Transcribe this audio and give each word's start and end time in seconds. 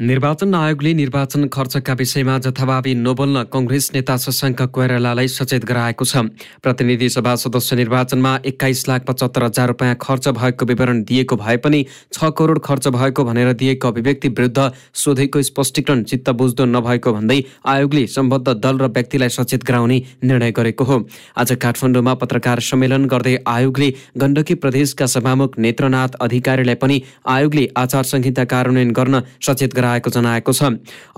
निर्वाचन 0.00 0.54
आयोगले 0.54 0.92
निर्वाचन 0.94 1.46
खर्चका 1.52 1.92
विषयमा 1.92 2.36
जथाभावी 2.40 2.92
नबोल्न 2.96 3.42
कङ्ग्रेस 3.52 3.90
नेता 3.94 4.16
शशाङ्क 4.16 4.60
कोइरालालाई 4.72 5.28
सचेत 5.28 5.64
गराएको 5.68 6.04
छ। 6.04 6.16
प्रतिनिधि 6.64 7.08
सभा 7.10 7.34
सदस्य 7.36 7.76
निर्वाचनमा 7.76 8.32
एक्काइस 8.42 8.88
लाख 8.88 9.04
पचहत्तर 9.04 9.42
हजार 9.44 9.68
रुपियाँ 9.68 9.96
खर्च 10.00 10.28
भएको 10.40 10.66
विवरण 10.66 11.02
दिएको 11.04 11.36
भए 11.36 11.56
पनि 11.58 11.84
छ 12.12 12.30
करोड 12.32 12.60
खर्च 12.64 12.88
भएको 12.88 13.24
भनेर 13.24 13.52
दिएको 13.60 13.88
अभिव्यक्ति 13.88 14.28
विरुद्ध 14.30 14.70
सोधेको 15.02 15.42
स्पष्टीकरण 15.42 16.02
चित्त 16.08 16.30
बुझ्दो 16.40 16.64
नभएको 16.66 17.12
भन्दै 17.12 17.38
आयोगले 17.66 18.06
सम्बद्ध 18.08 18.56
दल 18.56 18.78
र 18.78 18.88
व्यक्तिलाई 18.96 19.28
सचेत 19.28 19.68
गराउने 19.68 20.00
निर्णय 20.24 20.52
गरेको 20.52 20.84
हो। 20.84 20.98
आज 21.36 21.52
काठमाडौँमा 21.60 22.14
पत्रकार 22.24 22.64
सम्मेलन 22.70 23.04
गर्दै 23.12 23.36
आयोगले 23.46 23.92
गण्डकी 24.16 24.54
प्रदेशका 24.64 25.12
सभामुख 25.16 25.58
नेत्रनाथ 25.60 26.18
अधिकारीलाई 26.22 26.80
पनि 26.80 27.00
आयोगले 27.36 27.68
आचार 27.76 28.10
संहिता 28.14 28.44
कार्यान्वयन 28.48 28.96
गर्न 28.96 29.22
सचेत 29.42 29.80
गराएको 29.90 30.10
जनाएको 30.10 30.52
छ। 30.52 30.62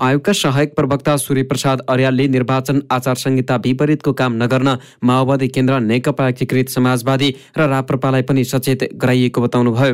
आयोगका 0.01 0.33
सहायक 0.33 0.73
प्रवक्ता 0.75 1.15
सूर्यप्रसाद 1.17 1.81
अर्यालले 1.85 2.27
निर्वाचन 2.27 2.81
आचार 2.89 3.15
संहिता 3.15 3.55
विपरीतको 3.55 4.13
काम 4.13 4.33
नगर्न 4.33 4.77
माओवादी 5.03 5.47
केन्द्र 5.47 5.79
नेकपा 5.79 6.27
एकीकृत 6.29 6.69
समाजवादी 6.69 7.29
र 7.53 7.67
राप्रपालाई 7.69 8.21
पनि 8.25 8.43
सचेत 8.43 8.89
गराइएको 8.97 9.41
बताउनुभयो। 9.41 9.93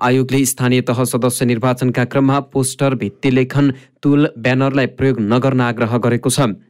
आयोगले 0.00 0.44
स्थानीय 0.44 0.80
तह 0.84 1.04
सदस्य 1.06 1.44
निर्वाचनका 1.46 2.04
क्रममा 2.04 2.40
पोस्टर 2.52 2.94
भित्तिलेखन 2.94 3.72
तुल 4.02 4.28
ब्यानरलाई 4.38 4.86
प्रयोग 4.92 5.20
नगर्न 5.22 5.60
आग्रह 5.62 5.96
गरेको 5.98 6.30
छ। 6.30 6.67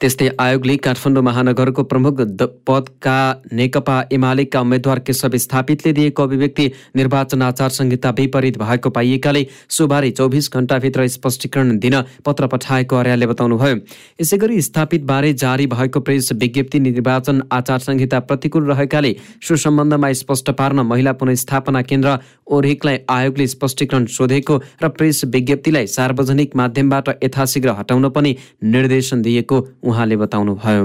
त्यस्तै 0.00 0.28
आयोगले 0.40 0.76
काठमाडौँ 0.78 1.22
महानगरको 1.22 1.82
प्रमुख 1.84 2.20
पदका 2.66 3.16
नेकपा 3.52 3.96
एमालेका 4.12 4.60
उम्मेद्वार 4.60 4.98
केशव 5.06 5.36
स्थापितले 5.36 5.92
दिएको 5.92 6.22
अभिव्यक्ति 6.22 6.66
निर्वाचन 6.96 7.42
आचार 7.42 7.70
संहिता 7.70 8.10
विपरीत 8.18 8.58
भएको 8.58 8.90
पाइएकाले 8.90 9.46
सोबारे 9.70 10.10
चौबिस 10.10 10.50
घण्टाभित्र 10.52 11.06
स्पष्टीकरण 11.10 11.78
दिन 11.78 12.00
पत्र 12.26 12.46
पठाएको 12.46 12.96
अर्यालले 12.96 13.26
बताउनुभयो। 13.26 13.76
यसै 14.20 14.36
गरी 14.38 14.60
स्थापित 14.62 15.04
बारे 15.04 15.32
जारी 15.34 15.66
भएको 15.68 16.00
प्रेस 16.00 16.32
विज्ञप्ति 16.34 16.80
निर्वाचन 16.80 17.42
आचार 17.52 17.78
संहिता 17.80 18.20
प्रतिकूल 18.28 18.70
रहेकाले 18.70 19.14
सुसम्बन्धमा 19.48 20.12
स्पष्ट 20.20 20.50
पार्न 20.58 20.80
महिला 20.86 21.12
पुनस्थापना 21.20 21.82
केन्द्र 21.82 22.18
ओरेकलाई 22.50 22.98
आयोगले 23.10 23.46
स्पष्टीकरण 23.46 24.06
सोधेको 24.10 24.56
र 24.82 24.88
प्रेस 24.90 25.24
विज्ञप्तिलाई 25.34 25.86
सार्वजनिक 25.88 26.56
माध्यमबाट 26.56 27.08
यथाशीघ्र 27.24 27.70
हटाउन 27.78 28.08
पनि 28.10 28.36
निर्देशन 28.64 29.22
दिएको 29.22 29.59
उहाँले 29.84 30.16
बताउनुभयो 30.18 30.84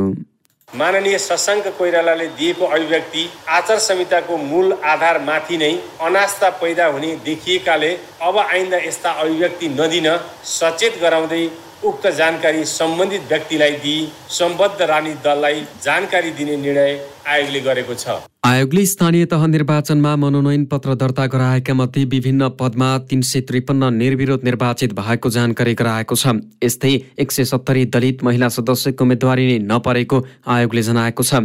माननीय 0.70 1.18
शशाङ्क 1.20 1.68
कोइरालाले 1.78 2.28
दिएको 2.38 2.66
अभिव्यक्ति 2.68 3.23
आचार 3.50 3.80
संहिताको 3.80 4.38
मूल 4.40 4.73
आधार 4.86 5.20
माथि 5.23 5.58
नै 5.58 5.72
अनास्था 6.02 6.50
पैदा 6.58 6.86
हुने 6.88 7.16
देखिएकाले 7.26 7.92
अब 8.22 8.38
आइन्दा 8.40 8.78
यस्ता 8.80 9.12
अभिव्यक्ति 9.18 9.70
नदिन 9.72 10.08
सचेत 10.50 11.02
गराउँदै 11.02 11.44
उक्त 11.86 12.08
जानकारी 12.18 12.66
सम्बन्धित 12.68 13.28
व्यक्तिलाई 13.30 13.76
दिई 13.80 14.00
सम्बद्ध 14.34 14.81
राजनीतिक 14.84 15.22
दललाई 15.23 15.66
जानकारी 15.84 16.31
दिने 16.34 16.56
निर्णय 16.58 16.94
आयोगले 17.26 17.59
गरेको 17.62 17.94
छ। 17.95 18.08
आयोगले 18.45 18.86
स्थानीय 18.86 19.26
तह 19.26 19.45
निर्वाचनमा 19.48 20.16
मनोनयन 20.16 20.66
पत्र 20.72 20.94
दर्ता 20.95 21.26
गराएका 21.26 21.73
मध्ये 21.73 22.04
विभिन्न 22.06 22.50
पदमा 22.59 22.90
तीन 23.09 23.22
सय 23.22 23.42
त्रिपन्न 23.42 23.94
निर्विरोध 23.94 24.44
निर्वाचित 24.44 24.94
भएको 24.94 25.30
जानकारी 25.30 25.73
गराएको 25.73 26.16
छ। 26.16 26.34
यस्तै 26.64 26.94
एक 27.18 27.31
सय 27.31 27.44
सत्तरी 27.46 27.86
दलित 27.90 28.23
महिला 28.23 28.50
सदस्यको 28.50 29.03
उम्मेद्वारी 29.03 29.46
नै 29.48 29.58
नपरेको 29.66 30.18
आयोगले 30.48 30.81
जनाएको 30.81 31.23
छ। 31.23 31.42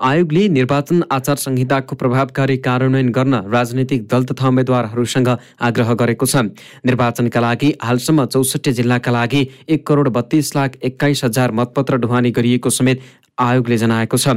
आयोगले 0.00 0.48
निर्वाचन 0.54 1.02
आचार 1.10 1.36
संहिताको 1.42 1.96
प्रभावकारी 1.96 2.56
कार्यान्वयन 2.62 3.08
गर्न 3.10 3.34
राजनैतिक 3.50 4.06
दल 4.06 4.24
तथा 4.30 4.48
उम्मेद्वारहरूसँग 4.48 5.28
आग्रह 5.60 5.92
गरेको 5.94 6.26
छ। 6.26 6.46
निर्वाचनका 6.86 7.40
लागि 7.40 7.74
हालसम्म 7.82 8.26
चौसठी 8.30 8.72
जिल्लाका 8.72 9.10
लागि 9.10 9.42
एक 9.68 9.86
करोड 9.86 10.08
बत्तीस 10.14 10.54
लाख 10.56 10.78
एक्काइस 10.84 11.24
हजार 11.24 11.52
मतपत्र 11.52 11.98
ढुवानी 11.98 12.30
गरिएको 12.30 12.70
समेत 12.70 13.02
आयोगले 13.38 13.76
जनाएको 13.76 14.16
छ। 14.16 14.28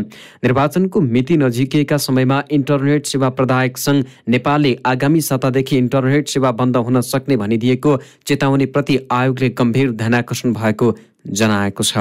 निर्वाचनको 0.43 1.01
मिति 1.01 1.37
नजिकिएका 1.37 1.97
समयमा 1.97 2.43
इन्टरनेट 2.51 3.05
सेवा 3.05 3.29
प्रदायक 3.29 3.77
सङ्घ 3.77 4.03
नेपालले 4.29 4.77
आगामी 4.85 5.21
सातादेखि 5.21 5.77
इन्टरनेट 5.77 6.27
सेवा 6.27 6.51
बन्द 6.51 6.77
हुन 6.77 7.01
सक्ने 7.01 7.37
भनिदिएको 7.37 7.97
चेतावनीप्रति 8.25 8.99
आयोगले 9.11 9.49
गम्भीर 9.49 9.91
ध्यानकर्षण 9.91 10.53
भएको 10.53 10.95
जनाएको 11.27 11.83
छ। 11.83 11.97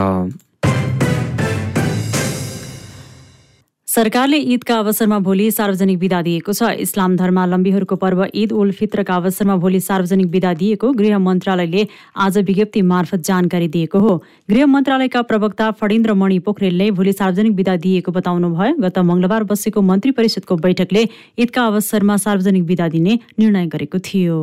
सरकारले 3.97 4.37
ईदका 4.53 4.77
अवसरमा 4.79 5.19
भोलि 5.27 5.51
सार्वजनिक 5.51 5.99
विदा 5.99 6.21
दिएको 6.23 6.53
छ। 6.53 6.69
इस्लाम 6.85 7.15
धर्मावलम्बीहरूको 7.17 7.97
पर्व 7.97 8.21
ईद 8.35 8.53
उल 8.53 8.73
फित्रका 8.77 9.15
अवसरमा 9.17 9.57
भोलि 9.57 9.81
सार्वजनिक 9.81 10.27
विदा 10.35 10.53
दिएको 10.55 10.91
गृह 10.99 11.19
मन्त्रालयले 11.19 11.87
आज 12.25 12.39
विज्ञप्ति 12.45 12.83
मार्फत 12.91 13.25
जानकारी 13.25 13.69
दिएको 13.79 13.99
हो। 13.99 14.13
गृह 14.51 14.67
मन्त्रालयका 14.67 15.23
प्रवक्ता 15.33 15.71
फणिन्द्र 15.81 16.15
मणि 16.15 16.39
पोखरेलले 16.45 16.91
भोलि 16.93 17.13
सार्वजनिक 17.15 17.57
विदा 17.57 17.77
दिएको 17.89 18.13
बताउनुभयो 18.13 18.77
गत 18.85 18.99
मङ्गलबार 19.01 19.49
बसेको 19.49 19.89
मन्त्री 19.89 20.13
परिषदको 20.13 20.57
बैठकले 20.61 21.09
ईदका 21.41 21.67
अवसरमा 21.67 22.17
सार्वजनिक 22.21 22.65
विदा 22.69 22.89
दिने 22.91 23.19
निर्णय 23.39 23.67
गरेको 23.73 23.99
थियो। 24.05 24.41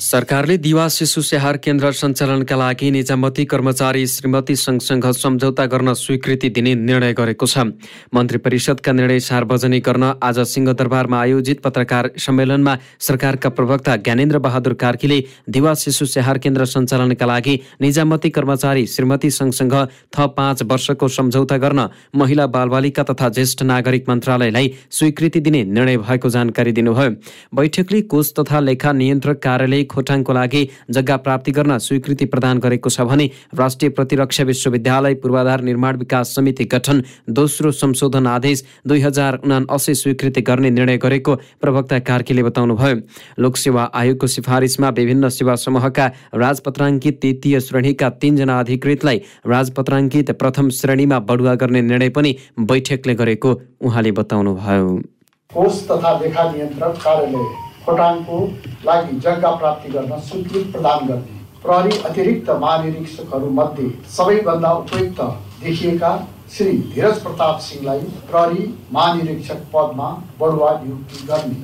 सरकारले 0.00 0.56
दिवा 0.56 0.86
शिशु 0.88 1.20
स्याहार 1.22 1.56
केन्द्र 1.64 1.90
सञ्चालनका 1.92 2.56
लागि 2.56 2.90
निजामती 2.90 3.44
कर्मचारी 3.44 4.06
श्रीमती 4.06 4.54
सङ्घसँग 4.56 5.04
सम्झौता 5.12 5.64
गर्न 5.66 5.92
स्वीकृति 5.94 6.48
दिने 6.48 6.74
निर्णय 6.74 7.12
गरेको 7.12 7.46
छ। 7.46 7.64
मन्त्री 8.14 8.38
परिषदका 8.38 8.92
निर्णय 8.92 9.20
सार्वजनिक 9.20 9.84
गर्न 9.84 10.04
आज 10.22 10.38
सिंहदरबारमा 10.52 11.20
आयोजित 11.20 11.60
पत्रकार 11.60 12.10
सम्मेलनमा 12.16 12.76
सरकारका 12.98 13.48
प्रवक्ता 13.50 13.96
ज्ञानेन्द्र 13.98 14.38
बहादुर 14.38 14.74
कार्कीले 14.80 15.18
दिवा 15.50 15.74
शिशु 15.82 16.06
स्याहार 16.06 16.38
केन्द्र 16.38 16.64
सञ्चालनका 16.64 17.26
लागि 17.26 17.58
निजामती 17.80 18.30
कर्मचारी 18.30 18.86
श्रीमती 18.86 19.30
सङ्घसँग 19.30 19.76
थप 20.16 20.34
पाँच 20.36 20.62
वर्षको 20.72 21.08
सम्झौता 21.10 21.56
गर्न 21.58 21.88
महिला 22.16 22.46
बालबालिका 22.56 23.02
तथा 23.12 23.28
ज्येष्ठ 23.36 23.62
नागरिक 23.64 24.08
मन्त्रालयलाई 24.08 24.72
स्वीकृति 24.90 25.40
दिने 25.40 25.62
निर्णय 25.76 25.96
भएको 26.08 26.28
जानकारी 26.30 26.72
दिनुभयो। 26.72 27.14
बैठकले 27.54 28.02
कोष 28.08 28.32
तथा 28.40 28.60
लेखा 28.60 28.92
नियन्त्रक 28.94 29.42
कार्यालय 29.42 29.88
खोटाङको 29.90 30.32
लागि 30.32 30.62
जग्गा 30.90 31.16
प्राप्ति 31.26 31.52
गर्न 31.52 31.78
स्वीकृति 31.80 32.24
प्रदान 32.26 32.58
गरेको 32.58 32.90
छ 32.90 33.06
भने 33.10 33.30
राष्ट्रिय 33.54 33.90
प्रतिरक्षा 33.90 34.44
विश्वविद्यालय 34.44 35.14
पूर्वाधार 35.22 35.60
निर्माण 35.62 35.96
विकास 35.98 36.34
समिति 36.36 36.64
गठन 36.72 37.02
दोस्रो 37.30 37.70
संशोधन 37.74 38.26
आदेश 38.28 38.64
दुई 38.86 39.00
हजार 39.00 39.40
उनासी 39.44 39.94
स्वीकृति 39.94 40.40
गर्ने 40.42 40.70
निर्णय 40.70 40.98
गरेको 40.98 41.34
प्रवक्ता 41.60 41.98
कार्कीले 42.00 42.42
बताउनुभयो। 42.42 42.96
लोकसेवा 43.38 43.90
आयोगको 43.94 44.26
सिफारिसमा 44.28 44.88
विभिन्न 44.98 45.28
सेवा 45.30 45.54
समूहका 45.58 46.06
राजपत्राङ्कित 46.36 47.20
तृतीय 47.22 47.60
श्रेणीका 47.60 48.08
तीनजना 48.20 48.58
अधिकृतलाई 48.60 49.22
राजपत्राङ्कित 49.46 50.30
प्रथम 50.40 50.68
श्रेणीमा 50.78 51.18
बढुवा 51.28 51.54
गर्ने 51.54 51.82
निर्णय 51.82 52.08
पनि 52.10 52.36
बैठकले 52.60 53.14
गरेको 53.14 53.50
उहाँले 53.80 54.12
बताउनुभयो। 54.12 54.96
कोष 55.50 55.82
तथा 55.88 56.18
लेखा 56.18 56.50
नियन्त्रक 56.52 56.96
कार्यालय 57.04 57.69
खोटाङको 57.84 58.38
लागि 58.86 59.18
जग्गा 59.20 59.50
प्राप्ति 59.56 59.92
गर्न 59.92 60.18
स्वीकृति 60.20 60.70
प्रदान 60.72 61.06
गर्ने। 61.08 61.38
प्रहरी 61.62 61.98
अतिरिक्त 62.08 62.50
महानिरीक्षकहरूमध्ये 62.60 63.88
सबैभन्दा 64.10 64.72
उपयुक्त 64.74 65.20
देखिएका 65.62 66.12
श्री 66.52 66.70
धीरज 66.94 67.18
प्रताप 67.22 67.58
सिंहलाई 67.62 68.00
प्रहरी 68.30 68.62
महानिरीक्षक 68.92 69.58
पदमा 69.74 70.08
बढुवा 70.40 70.70
नियुक्ति 70.84 71.26
गर्ने। 71.26 71.58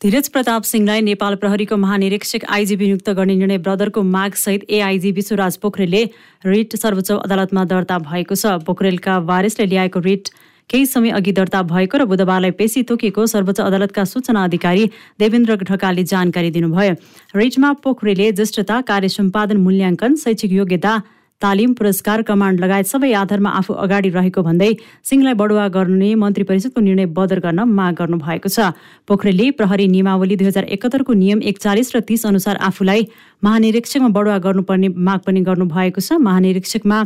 धीरज 0.00 0.28
प्रताप 0.28 0.62
सिंहलाई 0.64 1.00
नेपाल 1.02 1.34
प्रहरीको 1.36 1.76
महानिरीक्षक 1.76 2.44
आइजिपी 2.50 2.84
नियुक्त 2.84 3.10
गर्ने 3.10 3.34
निर्णय 3.36 3.58
ब्रदरको 3.58 4.02
मागसहित 4.12 4.64
एआइजी 4.70 5.10
विश्वराज 5.12 5.56
पोखरेलले 5.64 6.02
रिट 6.46 6.76
सर्वोच्च 6.76 7.10
अदालतमा 7.12 7.64
दर्ता 7.72 7.98
भएको 8.06 8.34
छ। 8.34 8.54
पोखरेलका 8.66 9.18
वारिसले 9.26 9.66
ल्याएको 9.66 10.00
रिट 10.00 10.28
केही 10.70 10.86
समय 10.86 11.10
अघि 11.10 11.32
दर्ता 11.32 11.62
भएको 11.66 11.98
र 11.98 12.04
बुधबारलाई 12.06 12.50
पेशी 12.54 12.82
तोकिएको 12.86 13.26
सर्वोच्च 13.26 13.60
अदालतका 13.60 14.04
सूचना 14.06 14.44
अधिकारी 14.44 14.90
देवेन्द्र 15.18 15.56
ढकालले 15.66 16.04
जानकारी 16.06 16.50
दिनुभयो। 16.50 16.94
रिटमा 17.34 17.72
पोखरेले 17.82 18.32
ज्येष्ठता 18.32 18.80
कार्य 18.86 19.08
सम्पादन 19.10 19.56
मूल्याङ्कन 19.60 20.14
शैक्षिक 20.16 20.52
योग्यता 20.52 21.00
तालिम 21.42 21.72
पुरस्कार 21.72 22.22
कमान्ड 22.22 22.60
लगायत 22.60 22.86
सबै 22.86 23.12
आधारमा 23.16 23.50
आफू 23.58 23.74
अगाडि 23.82 24.08
रहेको 24.14 24.42
भन्दै 24.44 24.70
सिंहलाई 25.08 25.34
बढुवा 25.40 25.66
गर्ने 25.76 26.08
मन्त्री 26.14 26.44
परिषदको 26.44 26.80
निर्णय 26.80 27.06
बदर 27.16 27.40
गर्न 27.40 27.60
माग 27.68 27.94
गर्नु 27.98 28.16
भएको 28.20 28.48
छ। 28.48 28.76
पोखरेलले 29.08 29.50
प्रहरी 29.56 29.86
नियमावली 29.88 30.36
दुई 30.36 30.46
हजार 30.46 30.64
एकहत्तरको 30.76 31.12
नियम 31.16 31.42
एकचालिस 31.50 31.96
र 31.96 32.00
तीस 32.04 32.26
अनुसार 32.26 32.60
आफूलाई 32.60 33.06
महानिरीक्षकमा 33.42 34.08
बढुवा 34.12 34.36
गर्नुपर्ने 34.46 34.88
माग 35.00 35.20
पनि 35.26 35.40
गर्नुभएको 35.48 36.00
छ। 36.00 36.20
महानिरीक्षकमा 36.20 36.98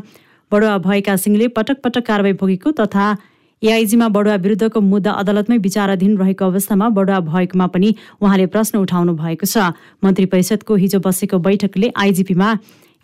बढुवा 0.52 0.74
भएका 0.82 1.16
सिंहले 1.16 1.48
पटक 1.54 1.80
पटक 1.86 2.06
कारवाही 2.06 2.34
भोगेको 2.42 2.70
तथा 2.82 3.06
एआइजीमा 3.64 4.08
बडुवा 4.12 4.34
विरुद्धको 4.44 4.80
मुद्दा 4.84 5.12
अदालतमै 5.20 5.56
विचाराधीन 5.64 6.16
रहेको 6.18 6.44
अवस्थामा 6.44 6.88
बडुवा 6.96 7.20
भएकोमा 7.28 7.66
पनि 7.72 7.94
उहाँले 8.20 8.46
प्रश्न 8.52 8.78
उठाउनु 8.78 9.12
भएको 9.16 9.46
छ। 9.46 9.72
मन्त्री 10.04 10.26
परिषदको 10.28 10.74
हिजो 10.76 10.98
बसेको 11.00 11.38
बैठकले 11.40 11.88
आइजिपीमा 11.96 12.48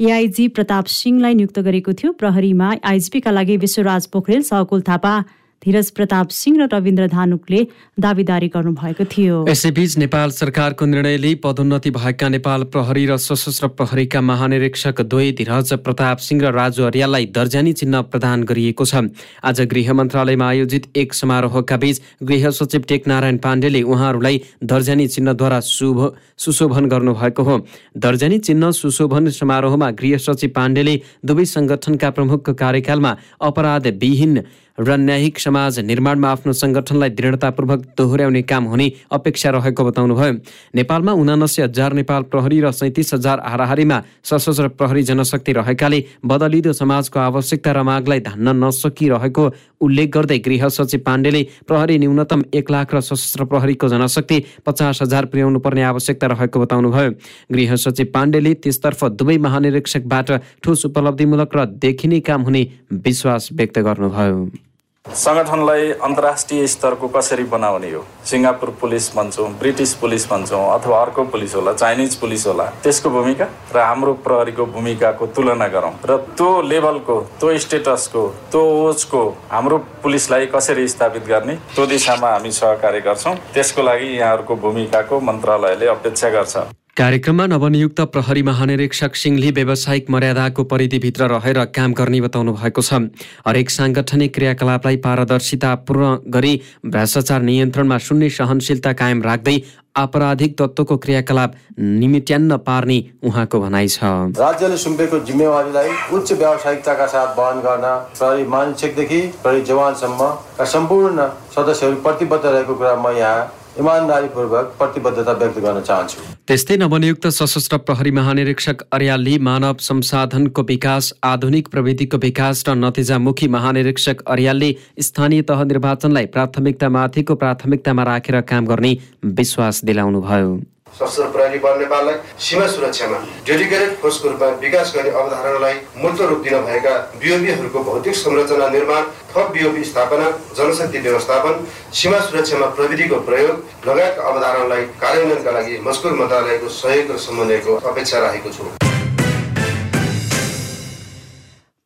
एआइजी 0.01 0.49
प्रताप 0.53 0.85
सिंहलाई 0.93 1.35
नियुक्त 1.35 1.59
गरेको 1.61 1.93
थियो। 1.93 2.13
प्रहरीमा 2.13 2.69
आइजिपीका 2.85 3.31
लागि 3.31 3.57
विश्वराज 3.57 4.07
पोखरेल 4.13 4.43
सहकुल 4.45 4.81
थापा 4.85 5.15
धीरज 5.63 5.91
प्रताप 5.91 6.29
सिंह 6.33 6.57
र 6.57 6.69
रविन्द्र 6.73 7.07
धानुकले 7.13 7.67
दावीदारी 8.01 8.49
गर्नुभएको 8.49 9.05
थियो। 9.05 9.45
यसैबीच 9.45 9.97
नेपाल 9.99 10.31
सरकारको 10.33 10.87
निर्णयले 10.87 11.35
पदोन्नति 11.37 11.91
भएका 11.93 12.29
नेपाल 12.31 12.63
प्रहरी 12.73 13.05
र 13.07 13.17
सशस्त्र 13.21 13.69
प्रहरीका 13.77 14.21
महानिरीक्षक 14.23 15.01
द्वै 15.05 15.33
धीरज 15.37 15.73
प्रताप 15.85 16.19
सिंह 16.19 16.41
र 16.41 16.53
राजु 16.57 16.83
अर्याललाई 16.83 17.27
दर्जानी 17.37 17.73
चिन्ह 17.77 18.01
प्रदान 18.09 18.45
गरिएको 18.49 18.85
छ। 18.85 19.13
आज 19.45 19.61
गृह 19.69 19.93
मन्त्रालयमा 19.93 20.49
आयोजित 20.49 20.97
एक 20.97 21.13
समारोहका 21.13 21.77
बीच 21.77 22.01
गृह 22.25 22.51
सचिव 22.51 22.89
टेकनारायण 22.89 23.37
पाण्डेले 23.45 23.83
उहाँहरूलाई 23.85 24.41
दर्जानी 24.65 25.07
चिन्हद्वारा 25.13 25.61
शुभ 25.61 25.99
सुशोभन 26.41 26.89
गर्नुभएको 26.89 27.43
हो। 27.43 27.59
दर्जानी 28.01 28.39
चिन्ह 28.49 28.71
सुशोभन 28.81 29.29
समारोहमा 29.29 29.91
गृह 29.93 30.17
सचिव 30.25 30.57
पाण्डेले 30.57 30.97
दुवै 31.21 31.45
सङ्गठनका 31.45 32.11
प्रमुखको 32.17 32.55
कार्यकालमा 32.57 33.17
अपराधविहीन 33.45 34.43
र 34.81 34.97
न्यायिक 34.97 35.39
समाज 35.39 35.79
निर्माणमा 35.85 36.29
आफ्नो 36.31 36.53
सङ्गठनलाई 36.57 37.11
दृढतापूर्वक 37.13 37.81
दोहोऱ्याउने 37.99 38.43
काम 38.49 38.65
हुने 38.65 38.87
अपेक्षा 39.13 39.51
रहेको 39.53 39.85
बताउनुभयो। 39.85 40.33
नेपालमा 40.75 41.13
उनासी 41.13 41.63
हजार 41.63 41.93
नेपाल 42.01 42.23
प्रहरी 42.33 42.61
र 42.61 42.71
सैतिस 42.73 43.15
हजार 43.15 43.41
हाराहारीमा 43.45 43.99
सशस्त्र 44.25 44.69
प्रहरी 44.81 45.03
जनशक्ति 45.05 45.53
रहेकाले 45.53 45.99
बदलिँदो 46.25 46.73
समाजको 46.73 47.19
आवश्यकता 47.21 47.73
र 47.73 47.83
मागलाई 47.83 48.21
धान्न 48.25 48.57
नसकिरहेको 48.65 49.45
उल्लेख 49.81 50.09
गर्दै 50.15 50.39
गृह 50.39 50.69
सचिव 50.69 51.01
पाण्डेले 51.05 51.43
प्रहरी 51.69 51.99
न्यूनतम 51.99 52.41
एक 52.55 52.71
लाख 52.71 52.95
र 52.95 53.01
सशस्त्र 53.01 53.45
प्रहरीको 53.53 53.89
जनशक्ति 53.89 54.43
पचास 54.67 55.03
हजार 55.03 55.25
पुर्याउनु 55.29 55.59
पर्ने 55.61 55.83
आवश्यकता 55.93 56.27
रहेको 56.33 56.61
बताउनुभयो। 56.61 57.11
गृह 57.53 57.77
सचिव 57.77 58.09
पाण्डेले 58.15 58.55
त्यसतर्फ 58.65 59.05
दुवै 59.21 59.37
महानिरीक्षकबाट 59.45 60.33
ठोस 60.65 60.85
उपलब्धिमूलक 60.87 61.57
र 61.57 61.65
देखिने 61.85 62.21
काम 62.25 62.43
हुने 62.43 62.67
विश्वास 63.05 63.49
व्यक्त 63.53 63.79
गर्नुभयो। 63.79 64.70
सङ्गठनलाई 65.09 65.91
अन्तर्राष्ट्रिय 66.07 66.67
स्तरको 66.67 67.09
कसरी 67.09 67.45
बनाउने 67.53 67.91
हो? 67.91 68.05
सिङ्गापुर 68.31 68.71
पुलिस 68.81 69.09
भन्छौँ 69.17 69.49
ब्रिटिस 69.59 69.95
पुलिस 70.01 70.27
भन्छौँ 70.31 70.61
अथवा 70.75 71.01
अर्को 71.03 71.25
पुलिस 71.33 71.55
होला 71.55 71.73
चाइनिज 71.73 72.15
पुलिस 72.17 72.47
होला 72.47 72.65
त्यसको 72.83 73.11
भूमिका? 73.11 73.47
र 73.75 73.79
हाम्रो 73.79 74.13
प्रहरीको 74.25 74.67
भूमिकाको 74.67 75.27
तुलना 75.37 75.69
गरौँ। 75.69 75.93
र 76.07 76.17
त्यो 76.39 76.51
लेभलको 76.63 77.21
त्यो 77.41 77.59
स्टेटसको 77.59 78.27
त्यो 78.51 78.63
ओजको 78.89 79.23
हाम्रो 79.51 79.79
पुलिसलाई 80.03 80.47
कसरी 80.55 80.89
स्थापित 80.89 81.27
गर्ने 81.29 81.55
त्यो 81.75 81.87
दिशामा 81.87 82.31
हामी 82.31 82.51
सहकार्य 82.51 83.01
गर्छौँ। 83.01 83.35
त्यसको 83.55 83.83
लागि 83.83 84.19
यहाँहरूको 84.19 84.57
भूमिकाको 84.57 85.21
मन्त्रालयले 85.21 85.87
अपेक्षा 85.97 86.31
गर्छ। 86.31 86.57
कार्यक्रममा 86.97 87.45
नवनियुक्त 87.47 88.01
प्रहरी 88.13 88.43
महानिरीक्षक 88.43 89.15
सिंहले 89.15 89.51
व्यावसायिक 89.57 90.11
मर्यादाको 90.11 90.63
परिधिभित्र 90.65 91.27
रहेर 91.31 91.59
काम 91.71 91.93
गर्ने 91.95 92.21
बताउनु 92.21 92.53
भएको 92.53 92.83
छ। 92.83 92.99
हरेक 93.47 93.71
साङ्गठनिक 93.71 94.35
क्रियाकलापलाई 94.35 94.97
पारदर्शितापूर्ण 94.99 96.17
गरी 96.35 96.55
भ्रष्टाचार 96.87 97.43
नियन्त्रणमा 97.43 97.99
शून्य 97.99 98.29
सहनशीलता 98.31 98.93
कायम 98.93 99.23
राख्दै 99.23 99.57
आपराधिक 99.97 100.59
तत्त्वको 100.59 100.97
क्रियाकलाप 101.05 101.55
निमिट्यान्न 101.79 102.57
पार्ने 102.67 102.99
उहाँको 103.23 103.61
भनाइ 103.61 103.89
छ। 103.89 104.35
राज्यले 104.43 104.77
सुम्पेको 104.77 105.19
जिम्मेवारीलाई 105.31 105.91
उच्च 106.11 106.33
व्यावसायिकताका 106.33 107.07
साथ 107.07 107.39
वहन 107.39 107.61
गर्न 107.63 107.87
प्रहरी 108.19 108.45
मानिसकदेखि 108.51 109.21
प्रहरी 109.43 109.63
जवानसम्मका 109.71 110.65
सम्पूर्ण 110.75 111.29
सदस्यहरू 111.55 111.97
प्रतिबद्ध 112.03 112.45
रहेको 112.47 112.75
कुरा 112.75 112.95
म 112.99 113.17
यहाँ 113.19 113.41
प्रतिबद्धता 113.81 115.33
व्यक्त 115.33 115.59
गर्न 115.59 115.81
चाहन्छु। 115.81 116.19
त्यस्तै 116.47 116.77
नवनियुक्त 116.77 117.27
सशस्त्र 117.29 117.77
प्रहरी 117.79 118.11
महानिरीक्षक 118.11 118.83
अर्याली 118.93 119.39
मानव 119.39 119.77
संसाधनको 119.81 120.63
विकास 120.63 121.13
आधुनिक 121.25 121.69
प्रविधिको 121.69 122.17
विकास 122.19 122.65
र 122.69 122.75
नतिजामुखी 122.75 123.49
महानिरीक्षक 123.49 124.17
अर्यालले 124.27 124.71
स्थानीय 125.01 125.43
तह 125.43 125.63
निर्वाचनलाई 125.65 126.27
प्राथमिकतामाथिको 126.27 127.35
प्राथमिकतामा 127.35 128.03
राखेर 128.05 128.41
काम 128.51 128.67
गर्ने 128.67 128.97
विश्वास 129.25 129.85
दिलाउनुभयो। 129.85 130.51
सशस्त्र 130.99 131.25
प्रहरी 131.35 131.59
बल 131.59 131.79
नेपाललाई 131.79 132.17
सीमा 132.47 132.67
सुरक्षामा 132.67 133.19
डेडिकेटेड 133.47 133.95
फोर्सको 134.01 134.29
रूपमा 134.29 134.49
विकास 134.65 134.93
गर्ने 134.97 135.11
अवधारणालाई 135.21 135.75
मूर्त 136.03 136.21
रूप 136.31 136.43
दिन 136.45 136.59
भएका 136.67 136.95
बिओपीहरूको 137.23 137.85
भौतिक 137.91 138.17
संरचना 138.17 138.69
निर्माण 138.77 139.03
थप 139.33 139.51
बिओपी 139.55 139.85
स्थापना 139.93 140.31
जनशक्ति 140.59 140.99
व्यवस्थापन 141.07 141.65
सीमा 142.01 142.21
सुरक्षामा 142.29 142.67
प्रविधिको 142.77 143.21
प्रयोग 143.31 143.89
लगायतका 143.89 144.29
अवधारणालाई 144.31 144.85
कार्यान्वयनका 145.01 145.51
लागि 145.59 145.81
मस्कुर 145.89 146.21
मन्त्रालयको 146.21 146.69
सहयोग 146.83 147.17
र 147.17 147.19
समन्वयको 147.27 147.77
अपेक्षा 147.91 148.19
राखेको 148.27 148.51
छु। 148.53 148.80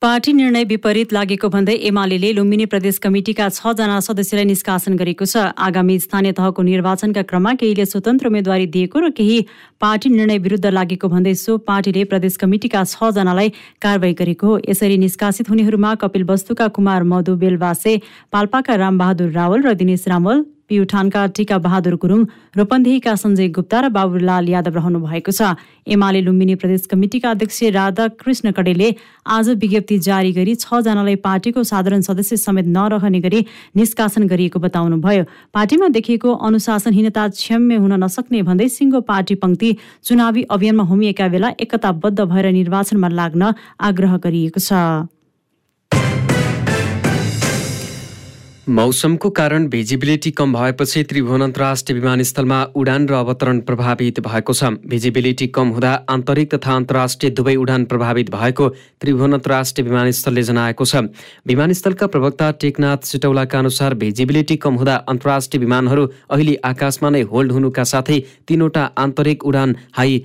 पार्टी 0.05 0.33
निर्णय 0.33 0.65
विपरीत 0.65 1.13
लागेको 1.13 1.49
भन्दै 1.49 1.75
एमाले 1.89 2.33
लुम्बिनी 2.37 2.65
प्रदेश 2.69 2.99
कमिटिका 3.01 3.49
छजना 3.49 4.01
सदस्यलाई 4.05 4.45
निष्कासन 4.45 4.97
गरेको 5.01 5.25
छ। 5.25 5.45
आगामी 5.57 5.97
स्थानीय 5.99 6.33
तहको 6.37 6.63
निर्वाचनका 6.63 7.23
क्रममा 7.25 7.53
केहीले 7.57 7.87
स्वतन्त्र 7.89 8.29
उम्मेद्वारी 8.29 8.67
दिएको 8.69 9.01
र 9.01 9.11
केही 9.17 9.39
पार्टी 9.81 10.09
निर्णय 10.13 10.39
विरुद्ध 10.45 10.67
लागेको 10.77 11.09
भन्दै 11.09 11.35
सो 11.41 11.57
पार्टीले 11.65 12.05
प्रदेश 12.13 12.37
कमिटिका 12.37 12.85
छजनालाई 12.85 13.49
कारवाही 13.81 14.13
गरेको 14.21 14.47
हो। 14.47 14.61
यसरी 14.69 14.97
निष्कासित 15.01 15.49
हुनेहरूमा 15.49 15.95
कपिल 16.05 16.25
वस्तुका 16.29 16.69
कुमार 16.77 17.03
मधु 17.09 17.37
बेलवासे 17.41 18.01
पाल्पाका 18.29 18.75
रामबहादुर 18.85 19.33
रावल 19.33 19.63
र 19.65 19.73
दिनेश 19.81 20.05
रावल 20.09 20.45
प्युठानका 20.71 21.27
टिका 21.37 21.59
बहादुर 21.59 21.95
गुरुङ 22.03 22.21
रूपन्देहीका 22.57 23.15
सञ्जय 23.17 23.49
गुप्ता 23.57 23.81
र 23.81 23.89
बाबुलाल 23.91 24.49
यादव 24.49 24.75
रहनु 24.77 24.99
भएको 25.01 25.33
छ। 25.33 25.55
एमाले 25.87 26.21
लुम्बिनी 26.21 26.55
प्रदेश 26.57 26.87
कमिटिका 26.91 27.31
अध्यक्ष 27.31 27.63
राधा 27.75 28.07
कृष्ण 28.21 28.53
कडेले 28.53 28.89
आज 29.29 29.49
विज्ञप्ति 29.61 29.99
जारी 30.01 30.33
गरी 30.33 30.55
छजनालाई 30.57 31.17
पार्टीको 31.21 31.63
साधारण 31.63 32.01
सदस्य 32.01 32.37
समेत 32.39 32.67
नरहने 32.69 33.21
गरी 33.21 33.41
निष्कासन 33.77 34.27
गरिएको 34.27 34.59
बताउनुभयो। 34.61 35.25
पार्टीमा 35.55 35.89
देखिएको 35.91 36.35
अनुशासनहीनता 36.49 37.29
क्षम्य 37.31 37.77
हुन 37.77 37.93
नसक्ने 38.05 38.43
भन्दै 38.43 38.69
सिङ्गो 38.71 39.01
पार्टी 39.05 39.35
पंक्ति 39.45 39.77
चुनावी 40.05 40.43
अभियानमा 40.51 40.85
होमिएका 40.85 41.29
बेला 41.29 41.53
एकताबद्ध 41.61 42.21
भएर 42.23 42.47
निर्वाचनमा 42.53 43.09
लाग्न 43.11 43.53
आग्रह 43.83 44.17
गरिएको 44.25 44.61
छ। 44.61 44.73
मौसमको 48.69 49.29
कारण 49.31 49.67
भिजिबिलिटी 49.69 50.31
कम 50.31 50.53
भएपछि 50.53 51.03
त्रिभुवन 51.05 51.41
अन्तर्राष्ट्रिय 51.43 51.99
विमानस्थलमा 51.99 52.63
उडान 52.75 53.09
र 53.09 53.13
अवतरण 53.15 53.61
प्रभावित 53.61 54.21
भएको 54.21 54.53
छ। 54.53 54.65
भिजिबिलिटी 54.89 55.47
कम 55.53 55.69
हुँदा 55.69 55.93
आन्तरिक 56.09 56.55
तथा 56.55 56.77
अन्तर्राष्ट्रिय 56.77 57.31
दुवै 57.31 57.55
उडान 57.57 57.85
प्रभावित 57.85 58.31
भएको 58.31 58.69
त्रिभुवन 59.01 59.33
अन्तर्राष्ट्रिय 59.33 59.89
विमानस्थलले 59.89 60.43
जनाएको 60.43 60.85
छ। 60.85 60.97
विमानस्थलका 61.47 62.07
प्रवक्ता 62.07 62.51
टेकनाथ 62.61 63.05
सिटौलाका 63.05 63.59
अनुसार 63.59 63.95
भिजिबिलिटी 64.01 64.57
कम 64.57 64.75
हुँदा 64.75 64.95
अन्तर्राष्ट्रिय 65.13 65.61
विमानहरू 65.61 66.07
अहिले 66.31 66.55
आकाशमा 66.65 67.11
नै 67.11 67.23
होल्ड 67.29 67.53
हुनुका 67.53 67.85
साथै 67.85 68.19
तीनवटा 68.49 68.91
आन्तरिक 68.97 69.45
उडान 69.45 69.77
हाई 69.93 70.23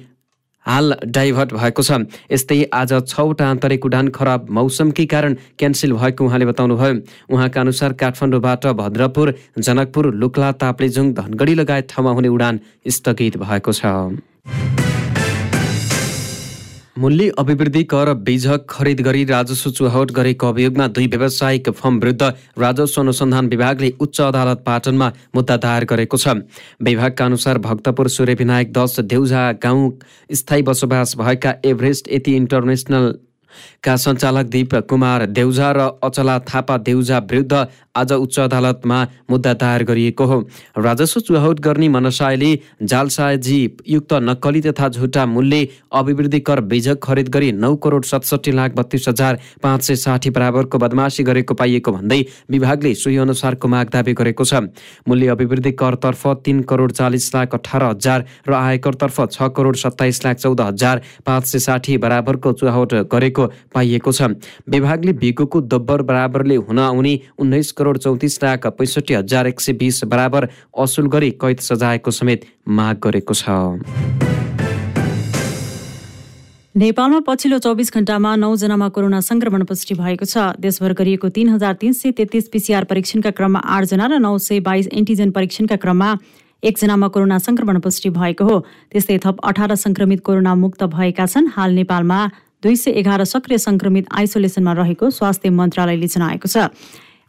हाल 0.69 0.93
डाइभर्ट 1.07 1.53
भएको 1.53 1.81
छ। 1.81 1.91
यस्तै 2.31 2.57
आज 2.71 2.93
छवटा 3.07 3.45
आन्तरिक 3.49 3.85
उडान 3.85 4.07
खराब 4.13 4.49
मौसमकै 4.53 5.05
कारण 5.05 5.33
क्यान्सल 5.57 5.91
भएको 5.97 6.25
उहाँले 6.25 6.45
बताउनुभयो। 6.45 6.93
उहाँका 7.33 7.61
अनुसार 7.61 7.93
काठमाडौँबाट 7.97 8.65
भद्रपुर 8.77 9.33
जनकपुर 9.59 10.13
लुक्ला 10.13 10.51
ताप्लेजुङ 10.61 11.13
धनगढी 11.13 11.53
लगायत 11.55 11.89
ठाउँमा 11.89 12.11
हुने 12.13 12.29
उडान 12.29 12.59
स्थगित 12.87 13.37
भएको 13.41 13.71
छ। 13.73 14.88
मूल्य 16.99 17.31
अभिवृद्धि 17.39 17.83
कर 17.83 18.13
बीजक 18.27 18.65
खरिद 18.69 19.01
गरी 19.01 19.23
राजस्व 19.25 19.69
चुहावट 19.71 20.11
गरेको 20.11 20.47
अभियोगमा 20.47 20.87
दुई 20.87 21.05
व्यावसायिक 21.07 21.69
फर्म 21.71 21.99
विरुद्ध 21.99 22.33
राजस्व 22.59 23.01
अनुसन्धान 23.01 23.47
विभागले 23.47 23.91
उच्च 23.99 24.19
अदालत 24.21 24.63
पाटनमा 24.65 25.11
मुद्दा 25.35 25.57
दायर 25.57 25.85
गरेको 25.85 26.17
छ। 26.17 26.35
विभागका 26.83 27.25
अनुसार 27.25 27.57
भक्तपुर 27.63 28.07
सूर्यविनायक 28.09 28.73
दश 28.73 28.99
देउझा 29.07 29.51
गाउँ 29.63 29.89
स्थायी 30.33 30.61
बसोबास 30.67 31.15
भएका 31.17 31.55
एभरेस्ट 31.65 32.11
यति 32.11 32.35
इन्टरनेसनल 32.35 33.13
का 33.83 33.95
सञ्चालक 33.97 34.45
दीप 34.47 34.75
कुमार 34.89 35.25
देउजा 35.27 35.71
र 35.71 35.89
अचला 36.03 36.39
थापा 36.45 36.77
देउजा 36.79 37.17
विरुद्ध 37.29 37.65
आज 37.95 38.11
उच्च 38.13 38.39
अदालतमा 38.39 38.97
मुद्दा 39.29 39.53
दायर 39.53 39.83
गरिएको 39.83 40.25
हो। 40.25 40.39
राजस्व 40.77 41.19
चुहावट 41.19 41.59
गर्ने 41.59 41.87
मनसायले 41.89 42.51
जालसाजी 42.83 43.59
युक्त 43.87 44.13
नक्कली 44.23 44.61
तथा 44.61 44.89
झुटा 44.89 45.25
मूल्य 45.25 45.67
अभिवृद्धि 45.93 46.39
कर 46.39 46.61
बिजक 46.69 46.99
खरिद 47.03 47.29
गरी 47.29 47.51
नौ 47.53 47.75
करोड 47.77 48.05
सतसठी 48.05 48.51
लाख 48.51 48.75
बत्तीस 48.75 49.07
हजार 49.09 49.39
पाँच 49.63 49.83
सय 49.83 49.95
साठी 49.97 50.29
बराबरको 50.29 50.77
बदमासी 50.77 51.23
गरेको 51.23 51.53
पाइएको 51.53 51.91
भन्दै 51.91 52.23
विभागले 52.51 52.93
सोही 52.95 53.17
अनुसारको 53.17 53.67
माग 53.67 53.89
दावी 53.93 54.13
गरेको 54.13 54.43
छ। 54.43 54.61
मूल्य 55.07 55.27
अभिवृद्धि 55.29 55.71
करतर्फ 55.73 56.27
तिन 56.45 56.61
करोड 56.69 56.91
चालिस 56.91 57.33
लाख 57.35 57.55
अठार 57.55 57.83
हजार 57.83 58.25
र 58.47 58.53
आयकरतर्फ 58.53 59.19
छ 59.27 59.49
करोड 59.57 59.75
सत्ताइस 59.75 60.25
लाख 60.25 60.37
चौध 60.37 60.61
हजार 60.61 61.01
पाँच 61.25 61.45
सय 61.45 61.59
साठी 61.59 61.97
बराबरको 61.97 62.53
चुहावट 62.53 62.93
गरेको 63.11 63.38
पाइएको 63.73 64.11
छ। 64.11 64.21
विभागले 64.69 65.13
बिगोको 65.15 65.61
दोब्बर 65.63 66.01
बराबरले 66.01 66.55
हुन 66.57 66.79
आउने 66.79 67.13
उन्नाइस 67.39 67.71
करोड 67.71 67.97
चौतिस 67.97 68.43
लाख 68.43 68.67
पैँसठी 68.67 69.13
हजार 69.13 69.47
एक 69.47 69.59
सय 69.61 69.73
बिस 69.73 70.03
बराबर 70.05 70.49
असुल 70.77 71.07
गरी 71.07 71.31
कैद 71.37 71.59
सजायको 71.61 72.11
समेत 72.11 72.45
माग 72.67 72.95
गरेको 73.03 73.33
छ। 73.33 73.49
नेपालमा 76.75 77.19
पछिल्लो 77.27 77.57
चौबिस 77.59 77.91
घण्टामा 77.93 78.35
नौजनामा 78.35 78.87
कोरोना 78.89 79.19
संक्रमण 79.21 79.63
पुष्टि 79.65 79.95
भएको 79.95 80.25
छ। 80.25 80.55
देशभर 80.59 80.93
गरिएको 80.93 81.29
तीन 81.29 81.49
हजार 81.49 81.73
तीन 81.75 81.93
सय 81.93 82.11
तेत्तिस 82.11 82.47
पिसिआर 82.47 82.83
परीक्षणका 82.85 83.31
क्रममा 83.31 83.59
आठजना 83.59 84.05
र 84.05 84.19
नौ 84.19 84.37
सय 84.37 84.59
बाइस 84.59 84.87
एन्टिजेन 84.93 85.31
परीक्षणका 85.31 85.75
क्रममा 85.75 86.09
एकजनामा 86.63 87.07
कोरोना 87.07 87.37
संक्रमण 87.39 87.79
पुष्टि 87.79 88.09
भएको 88.09 88.43
हो। 88.45 88.59
त्यस्तै 88.91 89.17
थप 89.25 89.37
अठार 89.43 89.75
संक्रमित 89.75 90.19
कोरोना 90.23 90.55
मुक्त 90.55 90.83
भएका 90.85 91.25
छन्। 91.25 91.47
हाल 91.51 91.73
नेपालमा 91.73 92.19
दुई 92.63 92.75
सय 92.75 92.91
एघार 92.99 93.23
सक्रिय 93.23 93.57
संक्रमित 93.57 94.07
आइसोलेसनमा 94.11 94.73
रहेको 94.73 95.09
स्वास्थ्य 95.09 95.49
मन्त्रालयले 95.49 96.07
जनाएको 96.07 96.47
छ। 96.47 96.67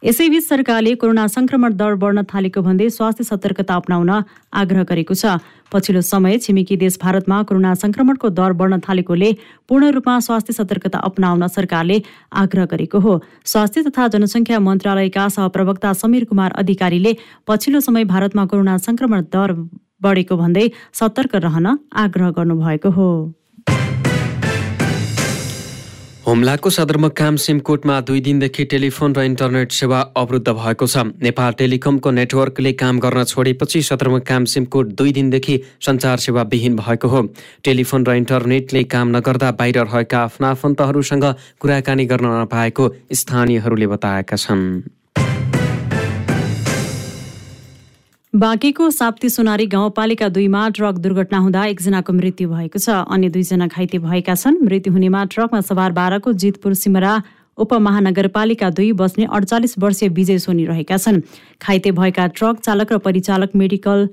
यसैबीच 0.03 0.43
सरकारले 0.43 0.93
कोरोना 0.95 1.25
संक्रमण 1.27 1.73
दर 1.79 1.95
बढ्न 1.95 2.23
थालेको 2.27 2.61
भन्दै 2.61 2.89
स्वास्थ्य 2.89 3.23
सतर्कता 3.23 3.75
अप्नाउन 3.75 4.11
आग्रह 4.53 4.83
गरेको 4.83 5.15
छ। 5.15 5.39
पछिल्लो 5.71 6.01
समय 6.01 6.37
छिमेकी 6.37 6.75
देश 6.83 6.97
भारतमा 6.99 7.41
कोरोना 7.47 7.73
संक्रमणको 7.79 8.29
दर 8.29 8.53
बढ्न 8.59 8.79
थालेकोले 8.83 9.31
पूर्ण 9.69 9.91
रूपमा 9.95 10.19
स्वास्थ्य 10.19 10.53
सतर्कता 10.53 10.99
अप्नाउन 10.99 11.47
सरकारले 11.47 12.01
आग्रह 12.35 12.65
गरेको 12.67 12.99
हो। 12.99 13.13
स्वास्थ्य 13.45 13.83
तथा 13.83 14.07
जनसङ्ख्या 14.11 14.59
मन्त्रालयका 14.59 15.27
सहप्रवक्ता 15.31 15.93
समीर 15.95 16.25
कुमार 16.27 16.51
अधिकारीले 16.59 17.15
पछिल्लो 17.47 17.79
समय 17.79 18.03
भारतमा 18.11 18.45
कोरोना 18.45 18.77
संक्रमण 18.83 19.21
दर 19.31 19.53
बढेको 20.03 20.37
भन्दै 20.37 20.71
सतर्क 20.93 21.35
रहन 21.45 21.77
आग्रह 22.03 22.31
गर्नुभएको 22.31 22.89
हो। 22.91 23.11
हुम्लाको 26.21 26.69
सदरमुकाम 26.69 27.35
सिमकोटमा 27.35 27.93
दुई 28.07 28.19
दिनदेखि 28.21 28.63
टेलिफोन 28.71 29.15
र 29.17 29.21
इन्टरनेट 29.25 29.71
सेवा 29.73 29.99
अवरुद्ध 30.13 30.49
भएको 30.49 30.85
छ। 30.85 31.17
नेपाल 31.17 31.53
टेलिकमको 31.57 32.11
नेटवर्कले 32.11 32.73
काम 32.77 32.99
गर्न 33.01 33.23
छोडेपछि 33.25 33.81
सदरमुकाम 33.81 34.45
सिमकोट 34.45 34.93
दुई 34.93 35.11
दिनदेखि 35.17 35.57
सञ्चार 35.81 36.17
सेवा 36.21 36.41
विहीन 36.53 36.75
भएको 36.77 37.07
हो। 37.09 37.21
टेलिफोन 37.65 38.05
र 38.05 38.15
इन्टरनेटले 38.21 38.83
काम 38.85 39.17
नगर्दा 39.17 39.51
बाहिर 39.57 39.81
रहेका 39.81 40.19
आफ्ना 40.21 40.49
आफन्तहरूसँग 40.51 41.25
कुराकानी 41.57 42.05
गर्न 42.05 42.25
नपाएको 42.41 42.89
स्थानीयहरूले 43.17 43.87
बताएका 43.89 44.35
छन्। 44.37 45.00
बाँकीको 48.33 48.89
साप्ती 48.89 49.29
सोनारी 49.29 49.65
गाउँपालिका 49.67 50.27
दुईमा 50.29 50.67
ट्रक 50.69 50.97
दुर्घटना 50.97 51.37
हुँदा 51.37 51.65
एकजनाको 51.65 52.13
मृत्यु 52.13 52.49
भएको 52.49 52.79
छ। 52.79 52.89
अन्य 53.11 53.29
दुईजना 53.29 53.67
घाइते 53.67 53.99
भएका 53.99 54.35
छन्। 54.35 54.55
मृत्यु 54.63 54.93
हुनेमा 54.93 55.23
ट्रकमा 55.27 55.59
सवार 55.61 55.91
बाह्रको 55.91 56.33
जितपुर 56.33 56.73
सिमरा 56.73 57.11
उपमहानगरपालिका 57.57 58.69
दुई 58.69 58.91
बस्ने 58.95 59.25
अडचालिस 59.27 59.77
वर्षीय 59.79 60.09
विजय 60.09 60.39
सोनी 60.39 60.65
रहेका 60.65 60.97
छन्। 60.97 61.19
घाइते 61.59 61.91
भएका 61.91 62.27
ट्रक 62.31 62.59
चालक 62.63 62.93
र 62.93 62.97
परिचालक 63.03 63.51
मेडिकल 63.53 64.07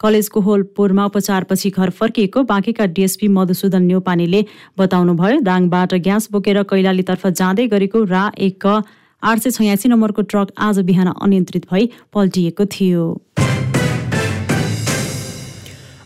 कलेजको 0.00 0.40
होलपुरमा 0.40 1.06
उपचारपछि 1.06 1.70
घर 1.70 1.90
फर्किएको 1.90 2.42
बाँकीका 2.46 2.86
डिएसपी 2.94 3.28
मधुसूदन 3.34 3.82
न्यौपानेले 3.82 4.44
बताउनुभयो 4.78 5.40
दाङबाट 5.42 5.94
ग्यास 5.98 6.30
बोकेर 6.30 6.62
कैलालीतर्फ 6.62 7.26
जाँदै 7.26 7.66
गरेको 7.74 8.04
रा 8.06 8.30
एक 8.38 8.66
आठ 9.22 9.38
सय 9.38 9.50
छयासी 9.50 9.88
नम्बरको 9.88 10.22
ट्रक 10.30 10.52
आज 10.62 10.78
बिहान 10.86 11.12
अनियन्त्रित 11.18 11.70
भई 11.70 11.90
पल्टिएको 12.14 12.66
थियो। 12.70 13.04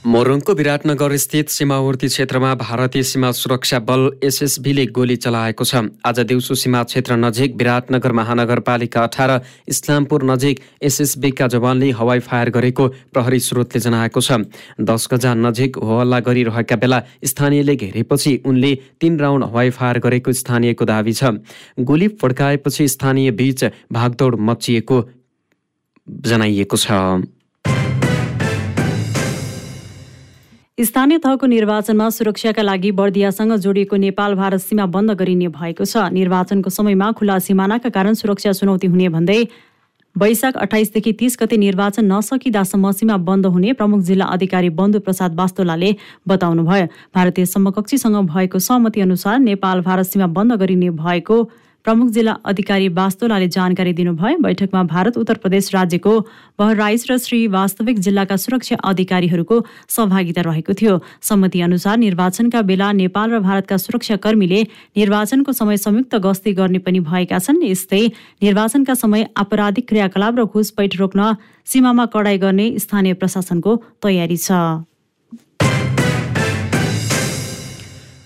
मोरङको 0.08 0.52
विराटनगर 0.54 1.16
स्थित 1.16 1.48
सीमावर्ती 1.50 2.08
क्षेत्रमा 2.08 2.54
भारतीय 2.54 3.02
सीमा 3.02 3.30
सुरक्षा 3.32 3.78
बल 3.88 4.02
एसएसबीले 4.24 4.86
गोली 4.88 5.16
चलाएको 5.18 5.64
छ। 5.64 5.82
आज 6.00 6.20
दिउँसो 6.22 6.54
सीमा 6.54 6.82
क्षेत्र 6.82 7.16
नजिक 7.18 7.56
विराटनगर 7.56 8.12
महानगरपालिका 8.12 9.02
अठार 9.02 9.30
इस्लामपुर 9.68 10.24
नजिक 10.24 10.60
एसएसबीका 10.82 11.46
जवानले 11.48 11.90
हवाई 12.00 12.20
फायर 12.24 12.50
गरेको 12.56 12.88
प्रहरी 13.12 13.40
स्रोतले 13.42 13.80
जनाएको 13.80 14.20
छ। 14.20 14.48
दस 14.80 15.08
गजा 15.12 15.34
नजिक 15.36 15.76
होहल्ला 15.76 16.20
गरिरहेका 16.24 16.76
बेला 16.80 17.04
स्थानीयले 17.28 17.76
घेरेपछि 17.76 18.36
उनले 18.46 18.74
तीन 19.00 19.18
राउन्ड 19.20 19.44
हवाई 19.44 19.70
फायर 19.76 19.98
गरेको 20.00 20.32
स्थानीयको 20.34 20.84
दावी 20.86 21.12
छ। 21.12 21.36
गोली 21.84 22.08
फड्काएपछि 22.16 22.88
स्थानीय 22.88 23.30
बीच 23.36 23.64
भागदौड 23.92 24.40
मचिएको 24.40 25.08
जनाइएको 26.08 26.76
छ। 26.78 26.88
स्थानीय 30.78 31.18
तहको 31.18 31.46
निर्वाचनमा 31.46 32.08
सुरक्षाका 32.10 32.62
लागि 32.62 32.90
बर्दियासँग 32.94 33.52
जोडिएको 33.58 33.96
नेपाल 33.96 34.34
भारत 34.34 34.60
सीमा 34.60 34.84
बन्द 34.86 35.10
गरिने 35.12 35.48
भएको 35.50 35.84
छ। 35.84 36.06
निर्वाचनको 36.14 36.70
समयमा 36.70 37.10
खुला 37.18 37.38
सिमानाका 37.42 37.88
कारण 37.90 38.14
सुरक्षा 38.14 38.52
चुनौती 38.52 38.86
हुने 38.86 39.08
भन्दै 39.10 39.42
वैशाख 40.16 40.56
अठाइसदेखि 40.56 41.12
तीस 41.18 41.36
गते 41.42 41.56
निर्वाचन 41.58 42.06
नसकिँदासम्म 42.06 42.90
सीमा 42.94 43.16
बन्द 43.26 43.46
हुने 43.48 43.72
प्रमुख 43.74 44.00
जिल्ला 44.06 44.24
अधिकारी 44.30 44.70
बन्धु 44.78 45.00
प्रसाद 45.00 45.34
बास्तोलाले 45.34 45.94
बताउनुभयो। 46.28 46.86
भारतीय 47.14 47.46
समकक्षीसँग 47.48 48.16
भएको 48.30 48.58
सहमति 48.60 49.00
अनुसार 49.00 49.38
नेपाल 49.40 49.80
भारत 49.82 50.06
सीमा 50.06 50.26
बन्द 50.30 50.52
गरिने 50.62 50.90
भएको 50.94 51.42
प्रमुख 51.84 52.08
जिल्ला 52.10 52.32
अधिकारी 52.44 52.88
वास्तोलाले 52.92 53.48
जानकारी 53.48 53.92
दिनुभयो 53.92 54.38
बैठकमा 54.38 54.82
भारत 54.84 55.16
उत्तर 55.18 55.36
प्रदेश 55.36 55.70
राज्यको 55.74 56.12
बहराइच 56.58 57.04
र 57.10 57.16
श्री 57.18 57.46
वास्तविक 57.48 57.98
जिल्लाका 57.98 58.36
सुरक्षा 58.36 58.76
अधिकारीहरूको 58.84 59.56
सहभागिता 59.88 60.42
रहेको 60.42 60.72
थियो। 60.74 60.98
सम्मति 61.22 61.60
अनुसार 61.60 61.96
निर्वाचनका 61.98 62.62
बेला 62.62 62.90
नेपाल 62.92 63.30
र 63.30 63.40
भारतका 63.40 63.76
सुरक्षाकर्मीले 63.78 64.60
निर्वाचनको 64.96 65.52
समय 65.52 65.76
संयुक्त 65.78 66.14
गस्ती 66.18 66.52
गर्ने 66.52 66.78
पनि 66.82 67.00
भएका 67.00 67.38
छन्। 67.38 67.62
यस्तै 67.62 68.04
निर्वाचनका 68.42 68.94
समय 68.94 69.28
आपराधिक 69.36 69.88
क्रियाकलाप 69.88 70.38
र 70.38 70.44
घुसपैठ 70.44 70.96
रोक्न 70.98 71.34
सीमामा 71.66 72.06
कडाई 72.12 72.38
गर्ने 72.38 72.68
स्थानीय 72.78 73.14
प्रशासनको 73.14 73.76
तयारी 74.02 74.36
छ। 74.38 74.87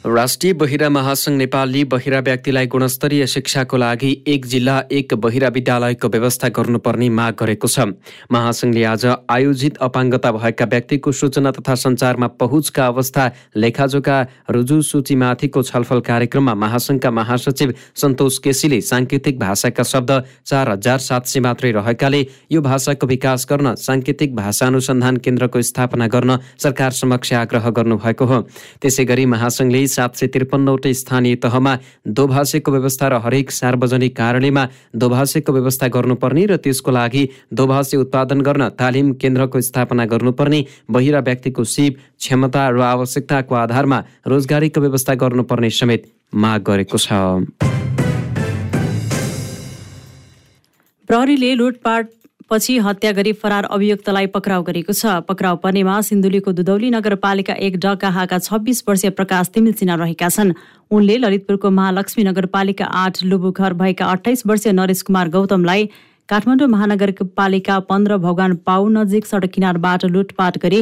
राष्ट्रिय 0.06 0.52
बहिरा 0.52 0.88
महासङ्घ 0.88 1.36
नेपालले 1.38 1.82
बहिरा 1.86 2.18
व्यक्तिलाई 2.26 2.66
गुणस्तरीय 2.66 3.26
शिक्षाको 3.26 3.76
लागि 3.76 4.10
एक 4.26 4.46
जिल्ला 4.46 4.78
एक 4.90 5.12
बहिरा 5.14 5.48
विद्यालयको 5.54 6.08
व्यवस्था 6.08 6.48
गर्नुपर्ने 6.58 7.08
माग 7.08 7.34
गरेको 7.38 7.68
छ। 7.68 7.86
महासङ्घले 8.32 8.82
आज 8.84 9.04
आयोजित 9.30 9.76
अपाङ्गता 9.78 10.32
भएका 10.32 10.64
व्यक्तिको 10.66 11.12
सूचना 11.12 11.50
तथा 11.54 11.74
सञ्चारमा 11.74 12.26
पहुँचका 12.34 12.86
अवस्था 12.86 13.30
लेखाजोखा 13.56 14.16
रुजु 14.50 14.80
सूचीमाथिको 14.82 15.62
छलफल 15.62 16.00
कार्यक्रममा 16.02 16.54
महासङ्घका 16.64 17.10
महासचिव 17.12 17.74
सन्तोष 17.94 18.38
केसीले 18.42 18.80
साङ्केतिक 18.82 19.38
भाषाका 19.38 19.82
शब्द 19.86 20.10
चार 20.46 20.70
हजार 20.70 20.98
सात 20.98 21.26
सय 21.30 21.40
मात्रै 21.46 21.70
रहेकाले 21.78 22.26
यो 22.50 22.60
भाषाको 22.60 23.06
विकास 23.06 23.46
गर्न 23.50 23.74
साङ्केतिक 23.86 24.34
भाषा 24.34 24.66
अनुसन्धान 24.66 25.22
केन्द्रको 25.22 25.62
स्थापना 25.62 26.06
गर्न 26.10 26.38
सरकार 26.58 26.90
समक्ष 26.90 27.32
आग्रह 27.46 27.70
गर्नुभएको 27.70 28.24
हो। 28.26 28.42
त्यसै 28.82 29.04
गरी 29.04 29.26
महासङ्घले 29.36 29.86
सात 29.94 30.16
सय 30.16 30.26
त्रिपन्नवटै 30.34 30.92
स्थानीय 30.94 31.36
तहमा 31.44 31.72
दोभाषेको 32.18 32.72
व्यवस्था 32.72 33.08
र 33.08 33.20
हरेक 33.24 33.50
सार्वजनिक 33.52 34.16
कार्यालयमा 34.16 34.64
दोभाषेको 34.96 35.52
व्यवस्था 35.52 35.88
गर्नुपर्ने 35.96 36.46
र 36.46 36.56
त्यसको 36.64 36.90
लागि 36.90 37.24
दोभाषे 37.54 37.96
उत्पादन 37.96 38.40
गर्न 38.48 38.68
तालिम 38.80 39.12
केन्द्रको 39.22 39.60
स्थापना 39.68 40.04
गर्नुपर्ने 40.12 40.64
बहिरा 40.90 41.20
व्यक्तिको 41.28 41.64
सिप 41.74 41.98
क्षमता 42.18 42.68
र 42.70 42.80
आवश्यकताको 42.86 43.54
आधारमा 43.56 43.98
रोजगारीको 44.28 44.80
व्यवस्था 44.80 45.14
गर्नुपर्ने 45.22 45.70
समेत 45.80 46.10
माग 46.34 46.60
गरेको 46.68 46.98
छ। 46.98 47.08
प्रहरीले 51.08 51.54
लुटपाट 51.54 52.06
पछि 52.52 52.76
हत्या 52.78 53.10
गरी 53.12 53.32
फरार 53.32 53.64
अभियुक्तलाई 53.64 54.26
पक्राउ 54.28 54.62
गरेको 54.62 54.92
छ। 54.92 55.12
पक्राउ 55.24 55.56
पर्नेमा 55.58 56.00
सिन्धुलीको 56.04 56.52
दुदौली 56.52 56.90
नगरपालिका 56.92 57.54
एक 57.66 57.76
डकाहाका 57.80 58.38
छब्बिस 58.38 58.82
वर्षीय 58.88 59.10
प्रकाश 59.10 59.48
तिमिल 59.54 59.74
रहेका 60.00 60.28
छन्। 60.28 60.52
उनले 60.92 61.16
ललितपुरको 61.18 61.70
महालक्ष्मी 61.72 62.24
नगरपालिका 62.24 62.84
आठ 62.84 63.22
लुबुघर 63.24 63.72
भएका 63.74 64.04
अठाइस 64.06 64.42
वर्षीय 64.46 64.72
नरेश 64.72 65.02
कुमार 65.02 65.28
गौतमलाई 65.32 65.88
काठमाडौँ 66.28 66.68
महानगरपालिका 66.68 67.78
पन्ध्र 67.88 68.16
भगवान 68.20 68.54
पाउ 68.68 68.88
नजिक 68.96 69.26
सडक 69.26 69.52
किनारबाट 69.54 70.04
लुटपाट 70.12 70.58
गरी 70.64 70.80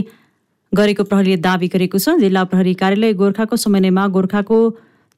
गरेको 0.72 1.04
प्रहरीले 1.04 1.36
दावी 1.46 1.68
गरेको 1.68 1.98
छ। 1.98 2.18
जिल्ला 2.18 2.42
प्रहरी 2.50 2.74
कार्यालय 2.82 3.12
गोर्खाको 3.20 3.56
समन्वयमा 3.64 4.06
गोर्खाको 4.16 4.58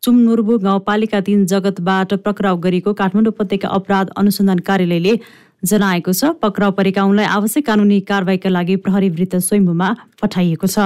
चुमनुर्बु 0.03 0.59
गाउँपालिका 0.59 1.21
तीन 1.23 1.47
जगतबाट 1.47 2.15
पक्राउ 2.27 2.57
गरेको 2.61 2.93
काठमाडौँ 3.01 3.33
उपत्यका 3.33 3.69
अपराध 3.79 4.13
अनुसन्धान 4.17 4.59
कार्यालयले 4.69 5.17
जनाएको 5.63 6.13
छ। 6.13 6.25
पक्राउ 6.43 6.71
परेका 6.73 7.03
उनलाई 7.05 7.27
आवश्यक 7.27 7.67
कानुनी 7.67 8.01
कारवाहीका 8.03 8.51
लागि 8.51 8.77
प्रहरी 8.83 9.09
वृत्त 9.11 9.37
स्वयम्भूमा 9.39 9.89
पठाइएको 10.23 10.67
छ। 10.67 10.79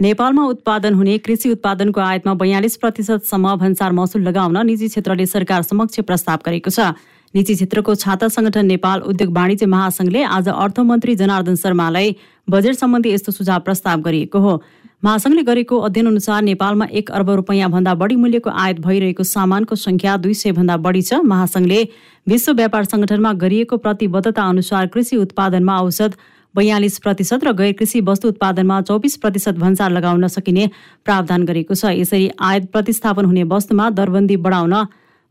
नेपालमा 0.00 0.44
उत्पादन 0.46 0.94
हुने 0.94 1.18
कृषि 1.20 1.50
उत्पादनको 1.50 2.00
आयातमा 2.00 2.34
बयालिस 2.34 2.76
प्रतिशतसम्म 2.76 3.54
भन्सार 3.60 3.92
महसुल 3.92 4.22
लगाउन 4.22 4.56
निजी 4.66 4.88
क्षेत्रले 4.88 5.26
सरकार 5.28 5.62
समक्ष 5.62 6.00
प्रस्ताव 6.00 6.38
गरेको 6.46 6.70
छ। 6.70 6.96
निजी 7.34 7.54
क्षेत्रको 7.54 7.94
छाता 7.94 8.28
संगठन 8.28 8.66
नेपाल 8.66 9.00
उद्योग 9.06 9.30
वाणिज्य 9.30 9.66
महासंघले 9.66 10.22
आज 10.24 10.48
अर्थमन्त्री 10.48 11.14
जनार्दन 11.14 11.54
शर्मालाई 11.54 12.16
बजेट 12.48 12.74
सम्बन्धी 12.74 13.12
यस्तो 13.12 13.32
सुझाव 13.32 13.60
प्रस्ताव 13.60 14.00
गरिएको 14.00 14.38
हो। 14.40 14.54
महासङ्घले 15.02 15.42
गरेको 15.42 15.78
अध्ययन 15.80 16.06
अनुसार 16.06 16.42
नेपालमा 16.42 16.84
एक 16.92 17.10
अर्ब 17.10 17.30
रुपियाँ 17.30 17.68
भन्दा 17.70 17.94
बढी 17.96 18.16
मूल्यको 18.16 18.50
आयात 18.52 18.80
भइरहेको 18.84 19.22
सामानको 19.24 19.74
संख्या 19.74 20.16
दुई 20.16 20.34
सय 20.34 20.52
भन्दा 20.52 20.76
बढी 20.76 21.02
छ। 21.02 21.20
महासङ्घले 21.24 21.78
विश्व 22.26 22.52
व्यापार 22.52 22.84
संगठनमा 22.84 23.32
गरिएको 23.40 23.76
प्रतिबद्धता 23.80 24.42
अनुसार 24.44 24.86
कृषि 24.92 25.16
उत्पादनमा 25.16 25.78
औसत 25.80 26.18
बयालिस 26.54 26.98
प्रतिशत 27.00 27.44
र 27.44 27.52
गैर 27.56 27.72
कृषि 27.80 28.00
वस्तु 28.04 28.28
उत्पादनमा 28.28 28.80
चौबिस 28.82 29.16
प्रतिशत 29.16 29.54
भन्सार 29.56 29.90
लगाउन 29.90 30.26
सकिने 30.28 30.68
प्रावधान 31.08 31.48
गरेको 31.48 31.74
छ। 31.74 31.96
यसरी 31.96 32.30
आयात 32.36 32.68
प्रतिस्थापन 32.68 33.24
हुने 33.24 33.48
वस्तुमा 33.48 33.90
दरबन्दी 33.96 34.36
बढाउन 34.36 34.76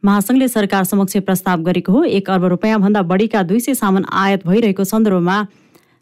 महासङ्घले 0.04 0.48
सरकार 0.50 0.84
समक्ष 0.90 1.18
प्रस्ताव 1.30 1.62
गरेको 1.62 1.92
हो। 1.92 2.04
एक 2.18 2.30
अर्ब 2.32 2.46
रुपियाँभन्दा 2.58 3.02
बढीका 3.06 3.44
दुई 3.46 3.60
सय 3.60 3.74
सामान 3.78 4.06
आयात 4.10 4.48
भइरहेको 4.48 4.84
सन्दर्भमा 4.96 5.38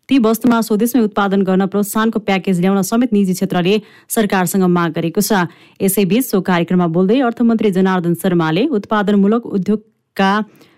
ती 0.09 0.17
वस्तुमा 0.23 0.59
स्वदेशमै 0.61 1.01
उत्पादन 1.03 1.41
गर्न 1.43 1.65
प्रोत्साहनको 1.67 2.19
प्याकेज 2.27 2.59
ल्याउन 2.61 2.81
समेत 2.89 3.13
निजी 3.13 3.33
क्षेत्रले 3.33 3.73
सरकारसँग 4.09 4.63
माग 4.71 4.91
गरेको 4.95 5.21
छ। 5.21 5.51
यसैबीच 5.83 6.23
सो 6.25 6.39
कार्यक्रममा 6.47 6.87
बोल्दै 6.95 7.19
अर्थमन्त्री 7.27 7.71
जनार्दन 7.77 8.13
शर्माले 8.15 8.63
उत्पादनमूलक 8.77 9.45
उद्योगका 9.57 10.31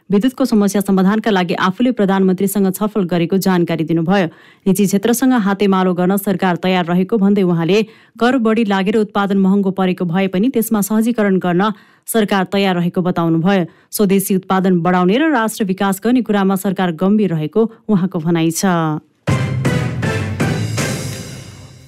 विद्युतको 0.09 0.45
समस्या 0.49 0.81
समाधानका 0.81 1.31
लागि 1.31 1.53
आफूले 1.61 1.91
प्रधानमन्त्रीसँग 1.93 2.69
छलफल 2.73 3.03
गरेको 3.05 3.37
जानकारी 3.37 3.83
दिनुभयो। 3.85 4.27
निजी 4.65 4.85
क्षेत्रसँग 4.89 5.33
हातेमालो 5.45 5.93
गर्न 5.93 6.17
सरकार 6.17 6.55
तयार 6.63 6.85
रहेको 6.89 7.17
भन्दै 7.21 7.43
उहाँले 7.45 7.83
कर 8.17 8.37
बढी 8.41 8.63
लागेर 8.65 8.97
उत्पादन 8.97 9.37
महँगो 9.37 9.71
परेको 9.77 10.05
भए 10.09 10.27
पनि 10.33 10.49
त्यसमा 10.49 10.81
सहजीकरण 10.89 11.37
गर्न 11.37 11.69
सरकार 12.09 12.49
तयार 12.49 12.75
रहेको 12.75 13.01
बताउनुभयो। 13.05 13.69
स्वदेशी 13.93 14.35
उत्पादन 14.41 14.81
बढाउने 14.81 15.17
र 15.21 15.29
राष्ट्र 15.29 15.69
विकास 15.69 16.01
गर्ने 16.01 16.25
कुरामा 16.25 16.55
सरकार 16.57 16.97
गम्भीर 16.97 17.29
रहेको 17.29 17.69
उहाँको 17.85 18.19
भनाइ 18.25 18.51
छ। 18.57 18.65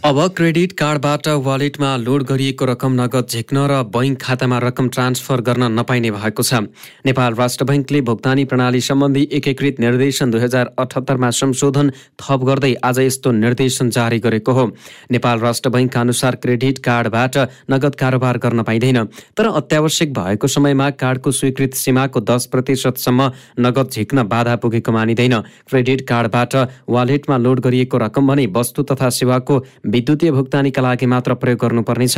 अब 0.04 0.18
क्रेडिट 0.38 0.72
कार्डबाट 0.74 1.28
वालेटमा 1.46 1.90
लोड 1.98 2.24
गरिएको 2.28 2.66
रकम 2.66 2.94
नगद 3.00 3.28
झिक्न 3.30 3.66
र 3.70 3.74
बैङ्क 3.88 4.18
खातामा 4.22 4.58
रकम 4.60 4.88
ट्रान्सफर 4.90 5.42
गर्न 5.42 5.64
नपाइने 5.74 6.12
भएको 6.12 6.44
छ। 6.44 6.62
नेपाल 7.06 7.36
राष्ट्र 7.38 7.66
बैङ्कले 7.70 8.02
भुक्तानी 8.02 8.46
प्रणाली 8.50 8.82
सम्बन्धी 8.82 9.28
एकीकृत 9.32 9.80
निर्देशन 9.80 10.32
दुई 10.32 10.42
हजार 10.42 10.72
अठहत्तरमा 10.76 11.30
संशोधन 11.32 11.92
थप 12.18 12.46
गर्दै 12.50 12.74
आज 12.82 13.00
यस्तो 13.00 13.32
निर्देशन 13.32 13.90
जारी 13.92 14.20
गरेको 14.20 14.52
हो। 14.52 14.66
नेपाल 15.12 15.40
राष्ट्र 15.40 15.70
बैङ्कका 15.70 16.02
अनुसार 16.02 16.36
क्रेडिट 16.42 16.82
कार्डबाट 16.82 17.38
नगद 17.70 17.96
कारोबार 17.96 18.38
गर्न 18.40 18.64
पाइँदैन। 18.64 19.06
तर 19.38 19.52
अत्यावश्यक 19.54 20.14
भएको 20.18 20.48
समयमा 20.48 20.90
कार्डको 20.98 21.32
स्वीकृत 21.32 21.78
सीमाको 21.78 22.26
दस 22.32 22.50
प्रतिशतसम्म 22.50 23.30
नगद 23.60 23.94
झिक्न 23.94 24.26
बाधा 24.26 24.56
पुगेको 24.66 24.92
मानिँदैन। 24.92 25.40
क्रेडिट 25.70 26.08
कार्डबाट 26.10 26.56
वालेटमा 26.90 27.38
लोड 27.38 27.60
गरिएको 27.62 27.98
रकम 28.08 28.28
भने 28.28 28.50
वस्तु 28.58 28.90
तथा 28.90 29.14
सेवाको 29.22 29.62
विद्युतीय 29.92 30.32
भुक्तानीका 30.32 30.82
लागि 30.82 31.06
मात्र 31.06 31.34
प्रयोग 31.42 31.60
गर्नुपर्नेछ। 31.60 32.16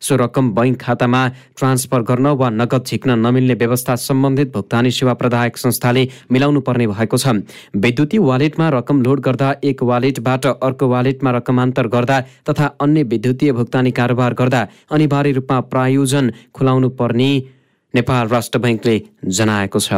सो 0.00 0.16
रकम 0.16 0.50
बैङ्क 0.54 0.80
खातामा 0.80 1.22
ट्रान्सफर 1.58 2.02
गर्न 2.08 2.26
वा 2.40 2.50
नगद 2.50 2.84
झिक्न 2.86 3.18
नमिल्ने 3.18 3.54
व्यवस्था 3.54 3.94
सम्बन्धित 3.98 4.52
भुक्तानी 4.54 4.90
सेवा 4.90 5.14
प्रदायक 5.14 5.56
संस्थाले 5.56 6.08
मिलाउनु 6.32 6.60
पर्ने 6.60 6.86
भएको 6.86 7.16
छ। 7.16 7.34
विद्युतीय 7.76 8.20
वालेटमा 8.20 8.68
रकम 8.78 9.02
लोड 9.02 9.20
गर्दा 9.20 9.50
एक 9.64 9.82
वालेटबाट 9.82 10.46
अर्को 10.46 10.88
वालेटमा 10.88 11.30
रकमान्तर 11.38 11.86
गर्दा 11.88 12.20
तथा 12.48 12.66
अन्य 12.80 13.02
विद्युतीय 13.12 13.52
भुक्तानी 13.52 13.90
कारोबार 13.90 14.34
गर्दा 14.34 14.66
अनिवार्य 14.92 15.32
रूपमा 15.32 15.60
प्रायोजन 15.72 16.32
खुलाउनु 16.54 16.88
पर्ने 16.98 17.30
नेपाल 17.94 18.28
राष्ट्र 18.28 18.58
बैङ्कले 18.58 19.00
जनाएको 19.36 19.78
छ। 19.80 19.90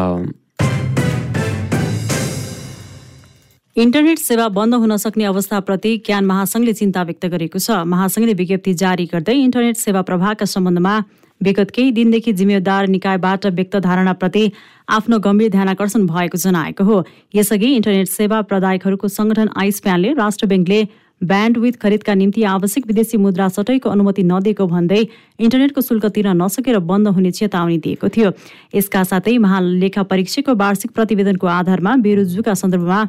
इन्टरनेट 3.79 4.19
सेवा 4.19 4.47
बन्द 4.49 4.75
हुन 4.75 4.97
सक्ने 4.97 5.25
अवस्थाप्रति 5.25 5.91
ज्ञान 6.07 6.25
महासङ्घले 6.27 6.73
चिन्ता 6.75 7.03
व्यक्त 7.03 7.27
गरेको 7.27 7.59
छ। 7.59 7.87
महासङ्घले 7.87 8.35
विज्ञप्ति 8.35 8.75
जारी 8.75 9.07
गर्दै 9.07 9.35
इन्टरनेट 9.39 9.77
सेवा 9.79 10.03
प्रभावका 10.03 10.47
सम्बन्धमा 10.51 10.95
विगत 11.41 11.71
केही 11.71 11.93
दिनदेखि 11.95 12.33
जिम्मेदार 12.35 12.89
निकायबाट 12.91 13.47
व्यक्त 13.55 13.77
धारणाप्रति 13.87 14.45
आफ्नो 14.91 15.19
गम्भीर 15.23 15.51
ध्यानकर्षण 15.51 16.07
भएको 16.11 16.39
जनाएको 16.43 16.85
हो। 16.85 17.05
यसअघि 17.35 17.75
इन्टरनेट 17.77 18.09
सेवा 18.11 18.41
प्रदायकहरूको 18.51 19.09
संगठन 19.09 19.55
आइसप्यानले 19.57 20.13
राष्ट्र 20.19 20.47
ब्याङ्कले 20.47 20.81
ब्यान्ड 21.21 21.57
खरिदका 21.83 22.15
निम्ति 22.15 22.43
आवश्यक 22.49 22.87
विदेशी 22.87 23.17
मुद्रा 23.19 23.47
सटैको 23.51 23.91
अनुमति 23.91 24.23
नदिएको 24.25 24.67
भन्दै 24.67 25.01
इन्टरनेटको 25.39 25.81
शुल्क 25.83 26.07
तिर्न 26.15 26.35
नसकेर 26.43 26.79
बन्द 26.91 27.09
हुने 27.15 27.31
चेतावनी 27.31 27.79
दिएको 27.79 28.09
थियो। 28.09 28.31
यसका 28.75 29.03
साथै 29.05 29.39
महालेखा 29.39 30.03
परीक्षकको 30.11 30.55
वार्षिक 30.55 30.91
प्रतिवेदनको 30.95 31.47
आधारमा 31.53 31.97
बेरोजुका 32.07 32.55
सन्दर्भमा 32.55 33.01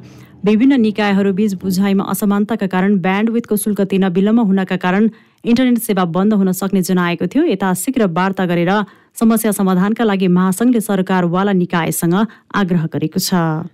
विभिन्न 0.46 0.74
निकायहरूबीच 0.82 1.54
बुझाइमा 1.62 2.04
असमानताका 2.12 2.68
कारण 2.72 2.96
ब्यान्डविथको 3.04 3.56
शुल्क 3.60 3.82
तिर्न 3.92 4.08
विलम्ब 4.16 4.40
हुनका 4.40 4.76
कारण 4.80 5.08
इन्टरनेट 5.44 5.78
सेवा 5.84 6.04
बन्द 6.16 6.34
हुन 6.34 6.52
सक्ने 6.56 6.82
जनाएको 6.82 7.28
थियो। 7.28 7.44
यता 7.46 7.74
शीघ्र 7.76 8.08
वार्ता 8.08 8.46
गरेर 8.48 8.72
समस्या 9.20 9.52
समाधानका 9.52 10.04
लागि 10.04 10.28
महासङ्घले 10.30 10.82
सरकारवाला 10.82 11.52
निकायसँग 11.60 12.16
आग्रह 12.56 12.86
गरेको 12.88 13.20
छ। 13.20 13.68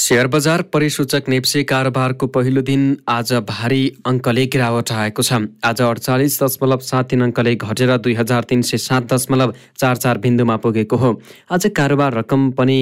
सेयर 0.00 0.26
बजार 0.30 0.62
परिसूचक 0.70 1.28
नेप्से 1.28 1.62
कारोबारको 1.66 2.26
पहिलो 2.30 2.62
दिन 2.62 2.82
आज 3.10 3.32
भारी 3.42 3.82
अङ्कले 4.06 4.46
गिरावट 4.46 4.92
आएको 4.94 5.22
छ। 5.22 5.50
आज 5.66 5.82
अडचालिस 5.82 6.42
दशमलव 6.42 6.78
सात 6.86 7.10
तिन 7.10 7.22
अङ्कले 7.26 7.58
घटेर 7.58 7.96
दुई 7.98 8.14
हजार 8.14 8.42
तिन 8.46 8.62
सय 8.62 8.78
सात 8.78 9.12
दशमलव 9.12 9.54
चार 9.78 9.96
चार 9.98 10.18
बिन्दुमा 10.22 10.56
पुगेको 10.62 10.96
हो। 10.96 11.10
आज 11.50 11.70
कारोबार 11.74 12.14
रकम 12.14 12.50
पनि 12.54 12.78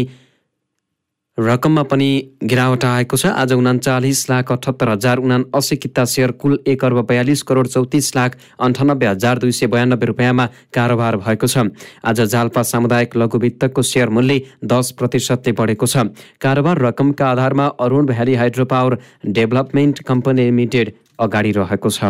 रकममा 1.39 1.83
पनि 1.83 2.11
गिरावट 2.43 2.85
आएको 2.85 3.17
छ। 3.17 3.27
आज 3.31 3.53
उनाचालिस 3.53 4.21
लाख 4.31 4.51
अठहत्तर 4.53 4.89
हजार 4.89 5.19
उना 5.19 5.37
असी 5.55 5.77
किता 5.79 6.05
सेयर 6.05 6.31
कुल 6.35 6.59
एक 6.67 6.85
अर्ब 6.85 6.99
बयालिस 7.07 7.43
करोड 7.47 7.67
चौतिस 7.69 8.17
लाख 8.17 8.37
अन्ठानब्बे 8.59 9.07
हजार 9.07 9.39
दुई 9.39 9.53
सय 9.53 9.67
बयानब्बे 9.71 10.07
रुपियाँमा 10.07 10.47
कारोबार 10.75 11.17
भएको 11.23 11.47
छ। 11.47 11.71
आज 12.03 12.21
जाल्पा 12.27 12.63
सामुदायिक 12.65 13.17
लघु 13.17 13.39
वित्तको 13.39 13.83
सेयर 13.83 14.09
मूल्य 14.11 14.41
दस 14.67 14.91
प्रतिशतले 14.99 15.53
बढेको 15.55 15.87
छ। 15.87 16.11
कारोबार 16.43 16.83
रकमका 16.83 17.31
आधारमा 17.31 17.67
Arun 17.79 18.07
valley 18.11 18.35
hydro 18.35 18.65
power 18.67 18.99
development 19.31 20.03
company 20.03 20.43
limited 20.43 20.93
अगाडि 21.21 21.53
रहेको 21.55 21.91
छ। 21.91 22.03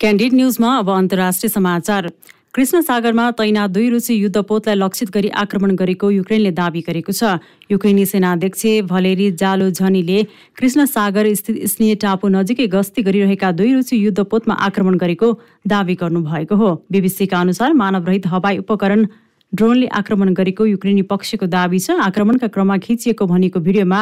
क्यान्डिड 0.00 0.32
न्युजमा 0.34 0.70
अब 0.78 0.90
अन्तर्राष्ट्रिय 0.92 1.50
समाचार। 1.50 2.10
कृष्ण 2.56 2.80
सागरमा 2.80 3.30
तैनात 3.36 3.70
दुई 3.70 3.88
रुसी 3.90 4.14
युद्धपोतलाई 4.14 4.74
लक्षित 4.74 5.10
गरी 5.14 5.28
आक्रमण 5.36 5.74
गरेको 5.76 6.10
युक्रेनले 6.10 6.50
दावी 6.56 6.80
गरेको 6.86 7.12
छ। 7.12 7.36
युक्रेनी 7.70 8.04
सेनाध्यक्ष 8.08 8.62
भलेरी 8.88 9.30
जालो 9.36 9.68
झनीले 9.70 10.22
कृष्ण 10.56 10.84
सागर 10.88 11.28
स्थित 11.36 11.56
स्नेह 11.68 11.94
टापु 12.00 12.28
नजिकै 12.32 12.66
गस्ती 12.72 13.02
गरिरहेका 13.04 13.50
दुई 13.52 13.72
रुसी 13.74 13.96
युद्धपोतमा 13.98 14.54
आक्रमण 14.68 14.96
गरेको 14.96 15.28
दावी 15.68 15.94
गर्नुभएको 16.00 16.56
हो। 16.56 16.72
बिबिसीका 16.88 17.40
अनुसार 17.40 17.72
मानवरहित 17.76 18.26
हवाई 18.26 18.58
उपकरण 18.64 19.04
ड्रोनले 19.52 19.86
आक्रमण 19.92 20.32
गरेको 20.32 20.64
युक्रेनी 20.66 21.02
पक्षको 21.12 21.46
दावी 21.52 21.78
छ। 21.78 22.00
आक्रमणका 22.08 22.48
क्रममा 22.56 22.76
खिचिएको 22.80 23.26
भनेको 23.28 23.60
भिडियोमा 23.60 24.00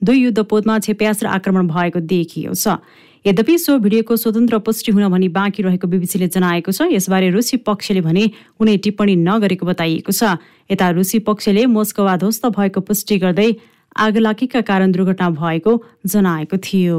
दुई 0.00 0.18
युद्धपोतमा 0.18 0.78
छेप्यास 0.80 1.22
र 1.22 1.26
आक्रमण 1.36 1.68
भएको 1.68 2.00
देखियो 2.08 2.56
छ। 2.56 2.80
यद्यपि 3.26 3.56
सो 3.58 3.78
भिडियोको 3.78 4.16
स्वतन्त्र 4.16 4.58
पुष्टि 4.58 4.92
हुन 4.92 5.08
भनी 5.08 5.28
बाँकी 5.28 5.62
रहेको 5.62 5.86
बिबिसीले 5.88 6.26
जनाएको 6.28 6.72
छ 6.72 6.90
यसबारे 6.92 7.30
रुसी 7.30 7.56
पक्षले 7.62 8.00
भने 8.02 8.26
कुनै 8.58 8.76
टिप्पणी 8.82 9.14
नगरेको 9.16 9.66
बताइएको 9.66 10.12
छ। 10.12 10.42
यता 10.70 10.90
रुसी 10.90 11.18
पक्षले 11.22 11.66
मोस्कवा 11.70 12.16
ध्वस्त 12.18 12.46
भएको 12.58 12.80
पुष्टि 12.82 13.18
गर्दै 13.22 13.50
आगलागीका 13.96 14.60
कारण 14.66 14.92
दुर्घटना 14.92 15.30
भएको 15.38 15.72
जनाएको 16.06 16.56
थियो। 16.66 16.98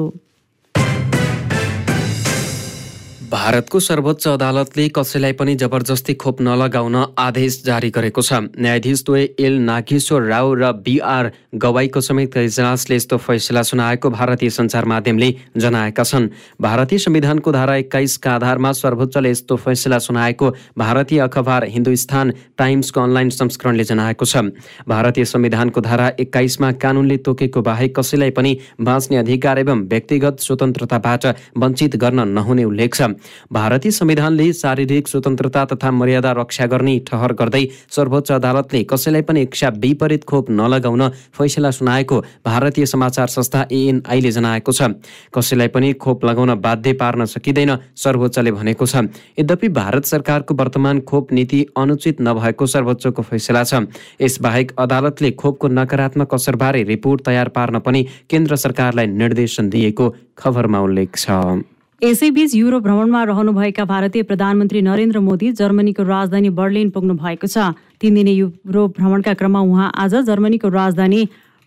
भारतको 3.33 3.79
सर्वोच्च 3.79 4.27
अदालतले 4.27 4.83
कसैलाई 4.95 5.33
पनि 5.33 5.53
जबरजस्ती 5.57 6.13
खोप 6.21 6.41
नलगाउन 6.41 6.95
आदेश 7.17 7.55
जारी 7.65 7.89
गरेको 7.89 8.21
छ। 8.21 8.33
न्यायाधीश 8.61 9.01
द्वय 9.05 9.23
एल 9.39 9.57
नागेश्वर 9.59 10.21
राव 10.23 10.53
र 10.53 10.71
बिआर 10.85 11.31
गवाईको 11.57 12.01
समेत 12.07 12.37
इजलासले 12.37 12.95
यस्तो 12.95 13.17
फैसला 13.17 13.61
सुनाएको 13.63 14.09
भारतीय 14.09 14.49
सञ्चार 14.49 14.85
माध्यमले 14.85 15.29
जनाएका 15.57 16.03
छन्। 16.03 16.27
भारतीय 16.61 16.99
संविधानको 16.99 17.51
धारा 17.51 17.75
एक्काइसका 17.75 18.31
आधारमा 18.33 18.71
सर्वोच्चले 18.71 19.31
यस्तो 19.31 19.55
फैसला 19.65 19.99
सुनाएको 19.99 20.51
भारतीय 20.77 21.19
अखबार 21.25 21.65
हिन्दुस्तान 21.73 22.33
टाइम्सको 22.57 23.01
अनलाइन 23.01 23.29
संस्करणले 23.31 23.83
जनाएको 23.83 24.25
छ। 24.25 24.45
भारतीय 24.85 25.25
संविधानको 25.25 25.81
धारा 25.81 26.11
एक्काइसमा 26.19 26.71
कानुनले 26.77 27.17
तोकेको 27.25 27.61
बाहेक 27.63 27.97
कसैलाई 27.97 28.37
पनि 28.37 28.53
बाँच्ने 28.77 29.17
अधिकार 29.17 29.65
एवं 29.65 29.83
व्यक्तिगत 29.89 30.45
स्वतन्त्रताबाट 30.45 31.25
वञ्चित 31.57 31.97
गर्न 31.97 32.27
नहुने 32.29 32.63
उल्लेख 32.65 32.93
छ। 32.93 33.11
भारतीय 33.53 33.91
संविधानले 33.91 34.51
शारीरिक 34.53 35.07
स्वतन्त्रता 35.07 35.65
तथा 35.65 35.91
मर्यादा 35.91 36.31
रक्षा 36.31 36.65
गर्ने 36.65 36.97
ठहर 37.07 37.33
गर्दै 37.33 37.65
सर्वोच्च 37.89 38.31
अदालतले 38.31 38.83
कसैलाई 38.83 39.21
पनि 39.21 39.41
इच्छा 39.41 39.69
विपरीत 39.77 40.23
खोप 40.23 40.49
नलगाउन 40.51 41.07
फैसला 41.38 41.71
सुनाएको 41.71 42.19
भारतीय 42.45 42.86
समाचार 42.86 43.27
संस्था 43.27 43.65
एएनआईले 43.71 44.31
जनाएको 44.31 44.71
छ। 44.71 44.89
कसैलाई 45.33 45.67
पनि 45.67 45.93
खोप 45.95 46.25
लगाउन 46.25 46.53
बाध्य 46.62 46.93
पार्न 46.93 47.25
सकिँदैन 47.25 47.77
सर्वोच्चले 47.95 48.51
भनेको 48.51 48.86
छ। 48.86 49.09
यद्यपि 49.39 49.69
भारत 49.71 50.05
सरकारको 50.05 50.53
वर्तमान 50.53 50.99
खोप 51.01 51.33
नीति 51.33 51.65
अनुचित 51.77 52.21
नभएको 52.21 52.65
सर्वोच्चको 52.67 53.21
फैसला 53.23 53.63
छ। 53.63 53.83
यसबाहेक 54.21 54.71
अदालतले 54.77 55.31
खोपको 55.31 55.67
नकारात्मक 55.69 56.33
असरबारे 56.33 56.83
रिपोर्ट 56.83 57.25
तयार 57.25 57.49
पार्न 57.49 57.79
पनि 57.79 58.05
केन्द्र 58.29 58.55
सरकारलाई 58.55 59.07
निर्देशन 59.07 59.69
दिएको 59.69 60.13
खबरमा 60.38 60.79
उल्लेख 60.81 61.15
छ। 61.17 61.72
यसैबीच 62.03 62.53
युरोप 62.55 62.83
भ्रमणमा 62.83 63.23
रहनुभएका 63.23 63.83
भारतीय 63.85 64.23
प्रधानमन्त्री 64.27 64.81
नरेन्द्र 64.81 65.19
मोदी 65.19 65.51
जर्मनीको 65.55 66.03
राजधानी 66.03 66.49
बर्लिन 66.51 66.89
पुग्नु 66.91 67.13
भएको 67.15 67.47
छ। 67.47 67.71
तीन 67.95 68.15
दिने 68.15 68.31
युरोप 68.33 68.99
भ्रमणका 68.99 69.33
क्रममा 69.39 69.59
उहाँ 69.63 69.91
आज 69.95 70.15
जर्मनीको 70.27 70.67
राजधानी 70.67 71.21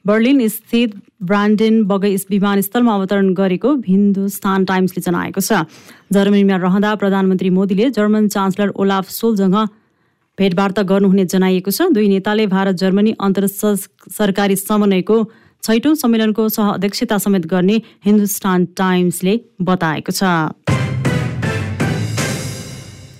बर्लिन 0.04 0.46
स्थित 0.48 0.94
ब्रान्डेन 1.24 1.82
बगै 1.88 2.12
विमानस्थलमा 2.28 2.94
अवतरण 2.94 3.32
गरेको 3.32 3.74
हिन्दुस्तान 3.88 4.64
टाइम्सले 4.68 5.00
जनाएको 5.08 5.40
छ। 5.40 5.64
जर्मनीमा 6.12 6.56
रहँदा 6.60 6.94
प्रधानमन्त्री 7.00 7.50
मोदीले 7.56 7.88
जर्मन 7.96 8.28
चान्सलर 8.28 8.76
ओलाफ 8.76 9.08
सोलसँग 9.08 9.56
भेटवार्ता 10.38 10.82
गर्नुहुने 10.84 11.24
जनाइएको 11.32 11.70
छ। 11.72 11.88
दुई 11.96 12.08
नेताले 12.12 12.46
भारत 12.52 12.84
जर्मनी 12.84 13.16
अन्तर 13.24 13.46
सरकारी 13.48 14.56
समन्वयको 14.58 15.16
छैटौँ 15.66 15.94
सम्मेलनको 15.98 16.48
सह 16.48 16.68
अध्यक्षता 16.70 17.18
समेत 17.18 17.46
गर्ने 17.46 17.80
हिन्दुस्तान 18.06 18.64
टाइम्सले 18.78 19.34
बताएको 19.62 20.12
छ। 20.12 20.22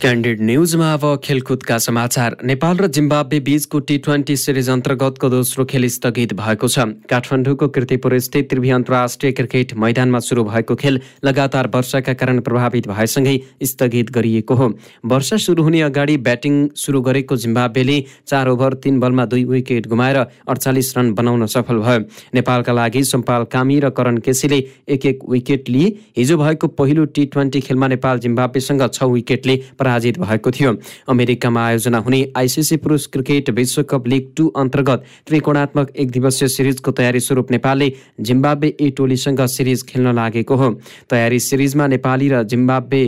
क्यान्डिड 0.01 0.41
न्युजमा 0.41 0.93
अब 0.93 1.05
खेलकुदका 1.25 1.77
समाचार। 1.79 2.37
नेपाल 2.45 2.77
र 2.77 2.87
जिम्बाब्वे 2.87 3.39
बीचको 3.41 3.79
टी 3.81 3.97
ट्वेन्टी 3.99 4.35
सिरिज 4.37 4.69
अन्तर्गतको 4.71 5.29
दोस्रो 5.29 5.65
खेल 5.65 5.89
स्थगित 5.89 6.33
भएको 6.37 6.69
छ। 6.69 6.85
काठमाडौँको 7.09 7.69
किर्तिपुर 7.69 8.19
स्थित 8.21 8.49
त्रिवी 8.51 8.71
अन्तर्राष्ट्रिय 8.77 9.33
क्रिकेट 9.33 9.73
मैदानमा 9.75 10.19
सुरु 10.21 10.45
भएको 10.45 10.75
खेल 10.77 11.01
लगातार 11.25 11.71
वर्षाका 11.75 12.13
कारण 12.13 12.41
प्रभावित 12.41 12.89
भएसँगै 12.89 13.37
स्थगित 13.65 14.11
गरिएको 14.13 14.55
हो। 14.55 14.69
वर्षा 15.07 15.37
सुरु 15.37 15.63
हुने 15.63 15.81
अगाडि 15.89 16.17
ब्याटिङ 16.29 16.69
सुरु 16.77 17.01
गरेको 17.01 17.37
जिम्बाब्वेले 17.39 17.97
चार 18.29 18.49
ओभर 18.49 18.75
तीन 18.85 19.01
बलमा 19.01 19.25
दुई 19.25 19.45
विकेट 19.47 19.89
गुमाएर 19.89 20.17
अडचालिस 20.17 20.97
रन 20.99 21.13
बनाउन 21.15 21.47
सफल 21.47 21.81
भयो। 21.81 22.05
नेपालका 22.35 22.73
लागि 22.75 23.05
सम्पाल 23.07 23.49
कामी 23.49 23.81
र 23.81 23.91
करण 23.97 24.19
केसीले 24.21 24.61
एक 24.93 25.07
एक 25.07 25.25
विकेट 25.31 25.69
लिए। 25.69 25.89
हिजो 26.17 26.37
भएको 26.37 26.67
पहिलो 26.77 27.05
टी 27.17 27.27
ट्वेन्टी 27.33 27.61
खेलमा 27.65 27.89
नेपाल 27.89 28.19
जिम्बाब्वेसँग 28.21 28.89
छ 28.93 29.03
विकेटले 29.17 29.57
पराजित 29.87 30.19
भएको 30.19 30.51
थियो। 30.51 30.75
अमेरिकामा 31.09 31.67
आयोजना 31.67 31.99
हुने 32.01 32.21
आइसिसी 32.37 32.77
पुरुष 32.79 33.07
क्रिकेट 33.09 33.51
विश्वकप 33.53 34.07
लिग 34.09 34.31
टू 34.37 34.47
अन्तर्गत 34.59 35.05
त्रिकोणात्मक 35.27 35.93
एक 35.97 36.11
दिवसीय 36.11 36.49
सिरिजको 36.51 36.93
तयारी 36.93 37.21
स्वरूप 37.23 37.51
नेपालले 37.51 37.93
जिम्बाब्वे 38.21 38.75
ए 38.81 38.91
टोलीसँग 38.97 39.45
सिरिज 39.49 39.83
खेल्न 39.89 40.15
लागेको 40.15 40.57
हो। 40.57 40.71
तयारी 41.11 41.39
सिरिजमा 41.41 41.87
नेपाली 41.89 42.29
र 42.29 42.43
जिम्बाब्वे 42.45 43.05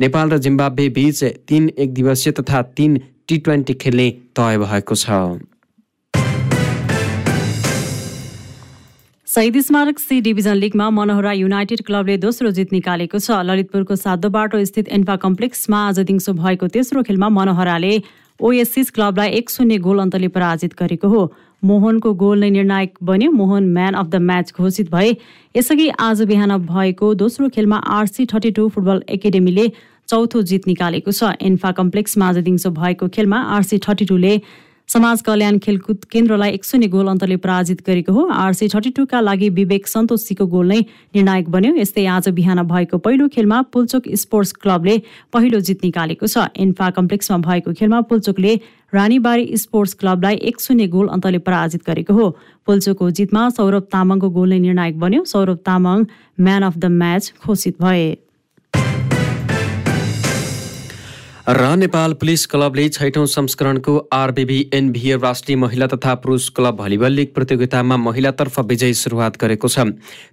नेपाल 0.00 0.30
र 0.30 0.38
जिम्बाब्वे 0.40 0.88
बीच 0.90 1.24
तीन 1.48 1.68
एक 1.78 1.94
दिवसीय 1.94 2.32
तथा 2.32 2.62
तीन 2.76 3.00
टी 3.28 3.38
ट्वेन्टी 3.38 3.74
खेल्ने 3.74 4.10
तय 4.36 4.58
भएको 4.58 4.94
छ। 4.94 5.10
शहीद 9.34 9.58
स्मारक 9.58 9.98
सी 9.98 10.20
डिभिजन 10.20 10.54
लिगमा 10.54 10.88
मनोहरा 10.90 11.30
युनाइटेड 11.32 11.80
क्लबले 11.86 12.16
दोस्रो 12.22 12.50
जित 12.56 12.72
निकालेको 12.72 13.18
छ। 13.18 13.38
ललितपुरको 13.42 13.94
सातो 13.96 14.28
बाटो 14.30 14.64
स्थित 14.64 14.88
एन्फा 14.88 15.16
कम्प्लेक्समा 15.18 15.78
आज 15.86 15.98
दिउँसो 16.00 16.32
भएको 16.34 16.66
तेस्रो 16.70 17.02
खेलमा 17.02 17.28
मनोहराले 17.34 17.90
ओएससिस 18.40 18.90
क्लबलाई 18.94 19.30
एक 19.34 19.50
शून्य 19.50 19.78
गोल 19.82 19.98
अन्तले 19.98 20.28
पराजित 20.30 20.74
गरेको 20.78 21.08
हो। 21.08 21.22
मोहनको 21.62 22.12
गोल 22.14 22.38
नै 22.40 22.50
निर्णायक 22.50 22.94
बन्यो। 23.02 23.30
Mohan 23.32 23.66
man 23.74 23.94
of 23.94 24.06
the 24.06 24.22
match 24.22 24.52
घोषित 24.54 24.90
भए। 24.92 25.10
यसअघि 25.56 25.88
आज 26.00 26.22
बिहान 26.30 26.56
भएको 26.70 27.12
दोस्रो 27.16 27.48
खेलमा 27.50 27.78
आरसी 27.96 28.26
थर्टी 28.32 28.50
टू 28.54 28.68
फुटबल 28.68 29.02
एकाडेमीले 29.18 29.66
चौथो 30.08 30.42
जित 30.44 30.70
निकालेको 30.70 31.10
छ। 31.12 31.34
एन्फा 31.42 31.72
कम्प्लेक्समा 31.80 32.28
आज 32.28 32.38
दिउँसो 32.46 32.70
भएको 32.78 33.08
खेलमा 33.10 33.42
आरसी 33.56 33.78
थर्टी 33.82 34.04
टूले 34.06 34.38
समाज 34.88 35.22
कल्याण 35.22 35.56
खेलकुद 35.62 36.04
केन्द्रलाई 36.10 36.52
एक 36.52 36.64
शून्य 36.64 36.86
गोल 36.86 37.08
अन्तले 37.08 37.36
पराजित 37.36 37.76
गरेको 37.86 38.12
हो। 38.12 38.26
आरसी 38.30 38.66
थर्टी 38.72 38.90
टूका 38.96 39.20
लागि 39.20 39.48
विवेक 39.50 39.86
सन्तोषीको 39.88 40.46
गोल 40.46 40.68
नै 40.68 40.78
निर्णायक 41.14 41.48
बन्यो। 41.50 41.74
यस्तै 41.76 42.04
आज 42.06 42.28
बिहान 42.36 42.62
भएको 42.62 42.98
पहिलो 42.98 43.28
खेलमा 43.34 43.60
पुलचोक 43.72 44.08
स्पोर्ट्स 44.14 44.52
क्लबले 44.62 44.96
पहिलो 45.32 45.60
जित 45.60 45.82
निकालेको 45.84 46.26
छ। 46.26 46.46
इन्फा 46.54 46.90
कम्प्लेक्समा 46.94 47.38
भएको 47.42 47.72
खेलमा 47.74 48.00
पुलचोकले 48.06 48.54
रानीबारी 48.94 49.56
स्पोर्ट्स 49.56 49.94
क्लबलाई 49.98 50.36
एक 50.46 50.60
शून्य 50.60 50.86
गोल 50.86 51.08
अन्तले 51.10 51.38
पराजित 51.42 51.82
गरेको 51.86 52.14
हो। 52.14 52.30
पुल्चोकको 52.66 53.10
जितमा 53.10 53.48
सौरभ 53.50 53.88
तामाङको 53.90 54.30
गोल 54.30 54.48
नै 54.48 54.58
निर्णायक 54.58 54.98
बन्यो। 55.00 55.24
Saurabh 55.26 55.58
Tamang 55.66 56.04
man 56.38 56.62
of 56.62 56.76
the 56.78 56.84
match 56.92 57.32
घोषित 57.42 57.82
भए। 57.82 58.06
र 61.44 61.74
नेपाल 61.76 62.12
पुलिस 62.14 62.44
क्लबले 62.46 62.88
छैठौँ 62.88 63.24
संस्करणको 63.26 63.96
आरबिबी 64.12 64.58
एनभिए 64.74 65.16
राष्ट्रिय 65.16 65.56
महिला 65.56 65.86
तथा 65.86 66.14
पुरुष 66.16 66.48
क्लब 66.48 66.76
भलिबल 66.76 67.12
लिग 67.12 67.34
प्रतियोगितामा 67.34 67.96
महिलातर्फ 67.96 68.58
विजय 68.60 68.92
सुरुवात 68.94 69.36
गरेको 69.36 69.68
छ। 69.68 69.78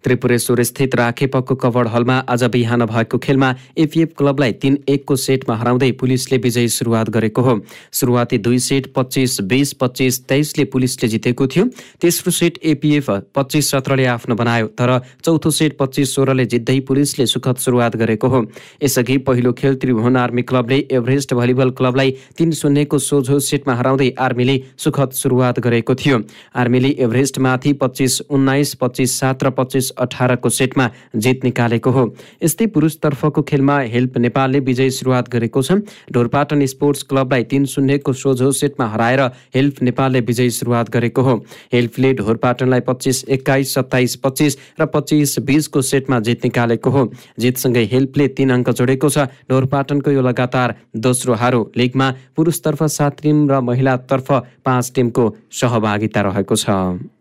त्रिपुरेश्वर 0.04 0.62
स्थित 0.63 0.95
राखेपको 0.95 1.56
कवर्ड 1.56 1.88
हलमा 1.88 2.17
आज 2.30 2.43
बिहान 2.47 2.86
भएको 2.86 3.17
खेलमा 3.17 3.54
एपिएफ 3.78 4.13
क्लबलाई 4.17 4.52
तीन 4.54 4.78
एकको 4.88 5.15
सेटमा 5.17 5.56
हराउँदै 5.58 5.91
पुलिसले 6.00 6.38
विजय 6.38 6.67
सुरुवात 6.69 7.10
गरेको 7.10 7.41
हो। 7.41 7.60
सुरुवाती 7.91 8.38
दुई 8.39 8.60
सेट 8.62 8.88
पच्चिस 8.95 9.39
बिस 9.43 9.74
पच्चिस 9.84 10.24
तेइसले 10.28 10.65
पुलिसले 10.71 11.10
जितेको 11.10 11.47
थियो। 11.47 11.65
तेस्रो 12.02 12.32
सेट 12.32 12.60
एपिएफ 12.63 13.12
पच्चिस 13.36 13.71
सत्रले 13.71 14.06
आफ्नो 14.08 14.36
बनायो 14.36 14.67
तर 14.80 14.97
चौथो 15.26 15.52
सेट 15.52 15.78
पच्चिस 15.78 16.15
सोह्रले 16.15 16.45
जित्दै 16.47 16.80
पुलिसले 16.88 17.26
सुखद 17.28 17.58
सुरुवात 17.58 17.95
गरेको 17.97 18.28
हो। 18.30 18.45
यसअघि 18.84 19.17
पहिलो 19.28 19.54
खेल 19.54 19.76
त्रिभुवन 19.76 20.17
आर्मी 20.17 20.41
क्लबले 20.43 20.80
एभरेस्ट 21.02 21.34
भलिबल 21.34 21.70
क्लबलाई 21.74 22.12
तीन 22.38 22.52
शून्यको 22.54 22.98
सोझो 23.02 23.40
सेटमा 23.42 23.74
हराउँदै 23.74 24.10
आर्मीले 24.22 24.56
सुखद 24.78 25.12
सुरुवात 25.12 25.60
गरेको 25.60 25.96
थियो। 25.96 26.18
आर्मीले 26.54 26.90
एभरेस्टमाथि 27.02 27.74
पच्चिस 27.82 28.20
उन्नाइस 28.30 28.74
पच्चिस 28.78 29.18
सात 29.20 29.44
र 29.44 29.50
पच्चिस 29.58 29.90
अठारको 29.98 30.50
सेटमा 30.52 30.90
जित 31.16 31.44
निकालेको 31.44 31.92
हो। 31.92 32.04
यस्तै 32.44 32.66
पुरुषतर्फको 32.68 33.42
खेलमा 33.42 33.80
हेल्प 33.90 34.18
नेपालले 34.18 34.60
विजय 34.62 34.90
सुरुवात 34.92 35.30
गरेको 35.30 35.62
छ। 35.62 35.82
ढोरपाटन 36.14 36.66
स्पोर्ट्स 36.68 37.04
क्लबलाई 37.10 37.44
तीन 37.50 37.66
शून्यको 37.66 38.14
सोझो 38.14 38.52
सेटमा 38.52 38.86
हराएर 38.86 39.22
हेल्प 39.56 39.82
नेपालले 39.82 40.20
विजय 40.22 40.50
सुरुवात 40.52 40.90
गरेको 40.92 41.22
हो। 41.22 41.36
हेल्पले 41.74 42.14
ढोरपाटनलाई 42.14 42.80
पच्चिस 42.88 43.24
एक्काइस 43.32 43.74
सत्ताइस 43.74 44.16
पच्चिस 44.22 44.58
र 44.80 44.86
पच्चिस 44.86 45.40
बिसको 45.42 45.82
सेटमा 45.82 46.20
जित 46.20 46.44
निकालेको 46.44 46.90
हो। 46.90 47.10
जितसँगै 47.40 47.86
हेल्पले 47.92 48.28
तीन 48.38 48.50
अङ्क 48.52 48.70
जोडेको 48.70 49.10
छ। 49.10 49.28
ढोरपाटनको 49.50 50.12
यो 50.12 50.22
लगातार 50.22 50.76
दोस्रो 50.93 51.34
हारो 51.34 51.71
लिगमा 51.77 52.12
पुरुषतर्फ 52.36 52.84
सात 52.84 53.21
टिम 53.21 53.49
र 53.51 53.60
महिलातर्फ 53.62 54.32
पाँच 54.65 54.91
टिमको 54.95 55.23
सहभागिता 55.51 56.21
रहेको 56.21 56.56
छ। 56.56 56.69